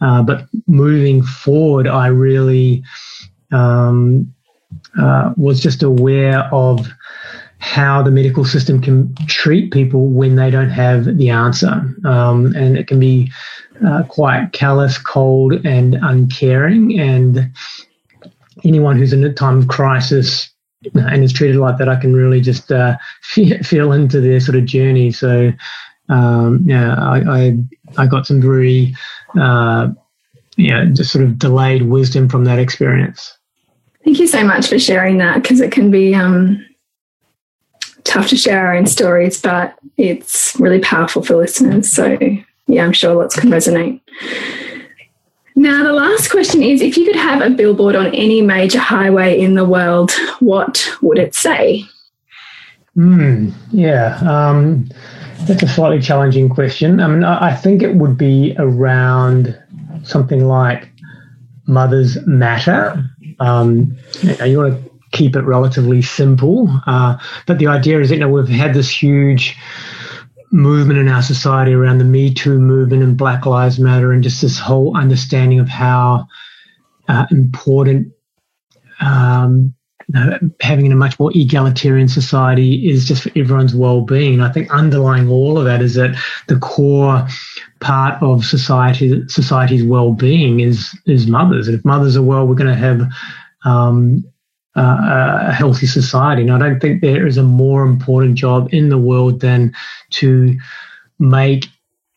Uh, 0.00 0.22
but 0.22 0.46
moving 0.66 1.22
forward, 1.22 1.86
I 1.86 2.06
really 2.06 2.82
um, 3.52 4.32
uh, 4.98 5.32
was 5.36 5.60
just 5.60 5.82
aware 5.82 6.52
of 6.52 6.88
how 7.58 8.02
the 8.02 8.10
medical 8.10 8.44
system 8.44 8.80
can 8.80 9.14
treat 9.26 9.72
people 9.72 10.06
when 10.06 10.36
they 10.36 10.50
don't 10.50 10.70
have 10.70 11.16
the 11.16 11.30
answer. 11.30 11.94
Um, 12.04 12.54
and 12.54 12.78
it 12.78 12.86
can 12.86 13.00
be 13.00 13.32
uh, 13.84 14.04
quite 14.04 14.52
callous, 14.52 14.96
cold, 14.98 15.66
and 15.66 15.96
uncaring. 15.96 16.98
And 16.98 17.52
anyone 18.64 18.96
who's 18.96 19.12
in 19.12 19.24
a 19.24 19.32
time 19.32 19.58
of 19.58 19.68
crisis 19.68 20.50
and 20.94 21.24
is 21.24 21.32
treated 21.32 21.56
like 21.56 21.78
that, 21.78 21.88
I 21.88 21.96
can 21.96 22.14
really 22.14 22.40
just 22.40 22.70
uh, 22.70 22.96
feel 23.22 23.92
into 23.92 24.20
their 24.20 24.40
sort 24.40 24.56
of 24.56 24.64
journey. 24.64 25.10
So, 25.10 25.52
um, 26.08 26.62
yeah, 26.64 26.94
I, 26.94 27.18
I, 27.18 27.58
I, 27.98 28.06
got 28.06 28.26
some 28.26 28.40
very, 28.40 28.94
uh, 29.38 29.88
yeah, 30.56 30.86
just 30.86 31.12
sort 31.12 31.24
of 31.24 31.38
delayed 31.38 31.82
wisdom 31.82 32.28
from 32.28 32.44
that 32.44 32.58
experience. 32.58 33.36
Thank 34.08 34.20
you 34.20 34.26
so 34.26 34.42
much 34.42 34.68
for 34.68 34.78
sharing 34.78 35.18
that 35.18 35.42
because 35.42 35.60
it 35.60 35.70
can 35.70 35.90
be 35.90 36.14
um, 36.14 36.64
tough 38.04 38.28
to 38.28 38.38
share 38.38 38.66
our 38.66 38.74
own 38.74 38.86
stories, 38.86 39.38
but 39.38 39.78
it's 39.98 40.58
really 40.58 40.80
powerful 40.80 41.22
for 41.22 41.36
listeners. 41.36 41.92
So, 41.92 42.18
yeah, 42.68 42.86
I'm 42.86 42.94
sure 42.94 43.14
lots 43.14 43.38
can 43.38 43.50
resonate. 43.50 44.00
Now, 45.56 45.84
the 45.84 45.92
last 45.92 46.30
question 46.30 46.62
is 46.62 46.80
if 46.80 46.96
you 46.96 47.04
could 47.04 47.16
have 47.16 47.42
a 47.42 47.50
billboard 47.50 47.96
on 47.96 48.06
any 48.14 48.40
major 48.40 48.78
highway 48.78 49.38
in 49.38 49.56
the 49.56 49.66
world, 49.66 50.10
what 50.40 50.90
would 51.02 51.18
it 51.18 51.34
say? 51.34 51.84
Hmm. 52.94 53.50
yeah, 53.72 54.18
um, 54.22 54.88
that's 55.40 55.62
a 55.62 55.68
slightly 55.68 56.00
challenging 56.00 56.48
question. 56.48 56.98
I 56.98 57.08
mean, 57.08 57.24
I, 57.24 57.48
I 57.48 57.54
think 57.54 57.82
it 57.82 57.96
would 57.96 58.16
be 58.16 58.56
around 58.56 59.54
something 60.02 60.46
like 60.46 60.88
Mothers 61.66 62.16
Matter. 62.26 63.04
Um, 63.40 63.96
you 64.22 64.58
want 64.58 64.74
to 64.74 64.90
keep 65.12 65.36
it 65.36 65.42
relatively 65.42 66.02
simple, 66.02 66.68
uh, 66.86 67.16
but 67.46 67.58
the 67.58 67.66
idea 67.66 68.00
is 68.00 68.08
that 68.08 68.16
you 68.16 68.20
know 68.20 68.28
we've 68.28 68.48
had 68.48 68.74
this 68.74 68.90
huge 68.90 69.56
movement 70.50 70.98
in 70.98 71.08
our 71.08 71.22
society 71.22 71.72
around 71.72 71.98
the 71.98 72.04
Me 72.04 72.32
Too 72.32 72.58
movement 72.58 73.02
and 73.02 73.16
Black 73.16 73.46
Lives 73.46 73.78
Matter, 73.78 74.12
and 74.12 74.22
just 74.22 74.42
this 74.42 74.58
whole 74.58 74.96
understanding 74.96 75.60
of 75.60 75.68
how 75.68 76.26
uh, 77.08 77.26
important 77.30 78.12
um, 79.00 79.74
having 80.60 80.90
a 80.90 80.96
much 80.96 81.18
more 81.18 81.30
egalitarian 81.34 82.08
society 82.08 82.88
is 82.88 83.06
just 83.06 83.24
for 83.24 83.30
everyone's 83.36 83.74
well-being. 83.74 84.40
I 84.40 84.50
think 84.50 84.70
underlying 84.70 85.28
all 85.28 85.58
of 85.58 85.66
that 85.66 85.82
is 85.82 85.94
that 85.94 86.16
the 86.46 86.58
core 86.58 87.26
part 87.80 88.22
of 88.22 88.44
society 88.44 89.22
society's 89.28 89.84
well-being 89.84 90.60
is 90.60 90.96
is 91.06 91.26
mothers. 91.26 91.68
And 91.68 91.78
if 91.78 91.84
mothers 91.84 92.16
are 92.16 92.22
well, 92.22 92.46
we're 92.46 92.54
going 92.54 92.74
to 92.74 92.74
have 92.74 93.00
um, 93.64 94.24
uh, 94.76 95.46
a 95.48 95.52
healthy 95.52 95.86
society. 95.86 96.42
And 96.42 96.52
I 96.52 96.58
don't 96.58 96.80
think 96.80 97.00
there 97.00 97.26
is 97.26 97.36
a 97.36 97.42
more 97.42 97.82
important 97.82 98.36
job 98.36 98.68
in 98.72 98.88
the 98.88 98.98
world 98.98 99.40
than 99.40 99.72
to 100.10 100.56
make, 101.18 101.66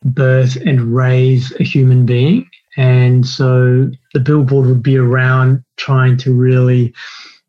birth, 0.04 0.56
and 0.56 0.94
raise 0.94 1.52
a 1.58 1.64
human 1.64 2.06
being. 2.06 2.48
And 2.76 3.26
so 3.26 3.90
the 4.14 4.20
billboard 4.20 4.66
would 4.66 4.82
be 4.82 4.96
around 4.96 5.62
trying 5.76 6.16
to 6.18 6.32
really 6.32 6.94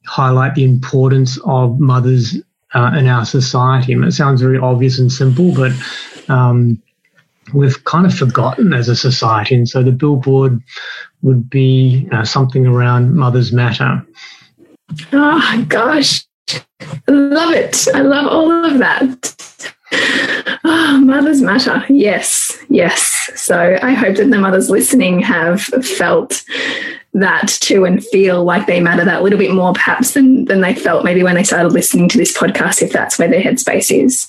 highlight 0.06 0.56
the 0.56 0.64
importance 0.64 1.40
of 1.46 1.80
mothers 1.80 2.36
uh, 2.74 2.92
in 2.98 3.08
our 3.08 3.26
society. 3.26 3.96
Mean, 3.96 4.08
it 4.08 4.14
sounds 4.14 4.42
very 4.42 4.58
obvious 4.58 5.00
and 5.00 5.12
simple, 5.12 5.54
but 5.54 5.72
um, 6.28 6.82
we've 7.54 7.84
kind 7.86 8.06
of 8.06 8.14
forgotten 8.14 8.74
as 8.74 8.90
a 8.90 8.96
society. 8.96 9.56
And 9.56 9.70
so 9.70 9.84
the 9.84 9.92
billboard 9.92 10.62
would 11.22 11.50
be 11.50 12.04
you 12.04 12.10
know, 12.10 12.24
something 12.24 12.66
around 12.66 13.16
Mothers 13.16 13.52
Matter. 13.52 14.06
Oh, 15.12 15.66
gosh. 15.68 16.26
I 16.52 17.12
love 17.12 17.54
it. 17.54 17.88
I 17.94 18.02
love 18.02 18.28
all 18.28 18.66
of 18.66 18.78
that. 18.80 19.74
Oh, 20.66 21.02
mothers 21.04 21.42
matter. 21.42 21.84
Yes, 21.90 22.58
yes. 22.70 23.30
So 23.36 23.78
I 23.82 23.92
hope 23.92 24.16
that 24.18 24.30
the 24.30 24.38
mothers 24.38 24.70
listening 24.70 25.20
have 25.20 25.62
felt 25.62 26.44
that 27.14 27.48
too 27.60 27.86
and 27.86 28.04
feel 28.04 28.44
like 28.44 28.66
they 28.66 28.80
matter 28.80 29.06
that 29.06 29.24
little 29.24 29.38
bit 29.38 29.54
more 29.54 29.74
perhaps 29.74 30.14
than, 30.14 30.46
than 30.46 30.62
they 30.62 30.74
felt 30.74 31.04
maybe 31.04 31.22
when 31.22 31.36
they 31.36 31.44
started 31.44 31.74
listening 31.74 32.10
to 32.10 32.18
this 32.18 32.36
podcast, 32.36 32.82
if 32.82 32.92
that's 32.92 33.20
where 33.20 33.28
their 33.28 33.42
headspace 33.42 33.92
is. 33.92 34.28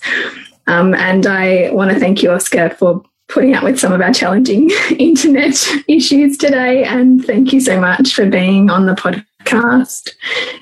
Um, 0.67 0.95
and 0.95 1.27
I 1.27 1.71
want 1.73 1.93
to 1.93 1.99
thank 1.99 2.23
you, 2.23 2.31
Oscar, 2.31 2.71
for 2.71 3.03
putting 3.35 3.55
up 3.55 3.65
with 3.65 3.81
some 3.81 3.93
of 3.93 4.01
our 4.01 4.15
challenging 4.15 4.71
internet 4.99 5.69
issues 5.89 6.39
today. 6.39 6.85
And 6.85 7.23
thank 7.23 7.53
you 7.53 7.61
so 7.61 7.81
much 7.81 8.15
for 8.15 8.31
being 8.31 8.71
on 8.71 8.87
the 8.87 8.95
podcast 8.95 10.11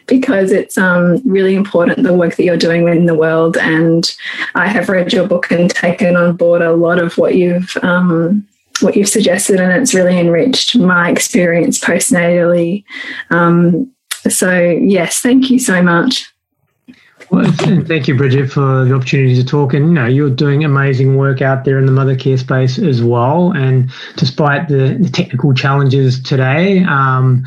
because 0.06 0.50
it's 0.50 0.78
um, 0.78 1.20
really 1.24 1.54
important 1.54 2.02
the 2.02 2.14
work 2.14 2.36
that 2.36 2.44
you're 2.44 2.56
doing 2.56 2.88
in 2.88 3.04
the 3.04 3.14
world. 3.14 3.58
And 3.58 4.10
I 4.54 4.68
have 4.68 4.88
read 4.88 5.12
your 5.12 5.28
book 5.28 5.50
and 5.52 5.70
taken 5.70 6.16
on 6.16 6.34
board 6.34 6.62
a 6.62 6.72
lot 6.72 6.98
of 6.98 7.18
what 7.18 7.34
you've 7.34 7.76
um, 7.82 8.48
what 8.80 8.96
you've 8.96 9.08
suggested, 9.08 9.60
and 9.60 9.70
it's 9.80 9.94
really 9.94 10.18
enriched 10.18 10.76
my 10.76 11.10
experience 11.10 11.78
postnatally. 11.78 12.84
Um, 13.30 13.92
so, 14.28 14.58
yes, 14.60 15.20
thank 15.20 15.50
you 15.50 15.58
so 15.60 15.82
much. 15.82 16.31
Well, 17.30 17.50
thank 17.52 18.08
you, 18.08 18.16
Bridget, 18.16 18.50
for 18.50 18.84
the 18.84 18.94
opportunity 18.94 19.34
to 19.36 19.44
talk. 19.44 19.74
And 19.74 19.86
you 19.88 19.92
know, 19.94 20.06
you're 20.06 20.30
doing 20.30 20.64
amazing 20.64 21.16
work 21.16 21.40
out 21.40 21.64
there 21.64 21.78
in 21.78 21.86
the 21.86 21.92
mother 21.92 22.16
care 22.16 22.36
space 22.36 22.78
as 22.78 23.02
well. 23.02 23.52
And 23.52 23.90
despite 24.16 24.68
the, 24.68 24.98
the 25.00 25.08
technical 25.10 25.54
challenges 25.54 26.22
today, 26.22 26.84
um, 26.84 27.46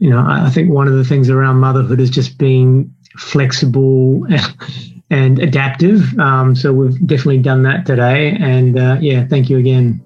you 0.00 0.10
know, 0.10 0.24
I 0.26 0.50
think 0.50 0.70
one 0.70 0.88
of 0.88 0.94
the 0.94 1.04
things 1.04 1.28
around 1.30 1.56
motherhood 1.58 2.00
is 2.00 2.10
just 2.10 2.38
being 2.38 2.94
flexible 3.18 4.26
and 5.10 5.38
adaptive. 5.38 6.18
Um, 6.18 6.54
so 6.56 6.72
we've 6.72 6.98
definitely 7.06 7.38
done 7.38 7.62
that 7.64 7.86
today. 7.86 8.36
And 8.40 8.78
uh, 8.78 8.98
yeah, 9.00 9.26
thank 9.26 9.50
you 9.50 9.58
again. 9.58 10.05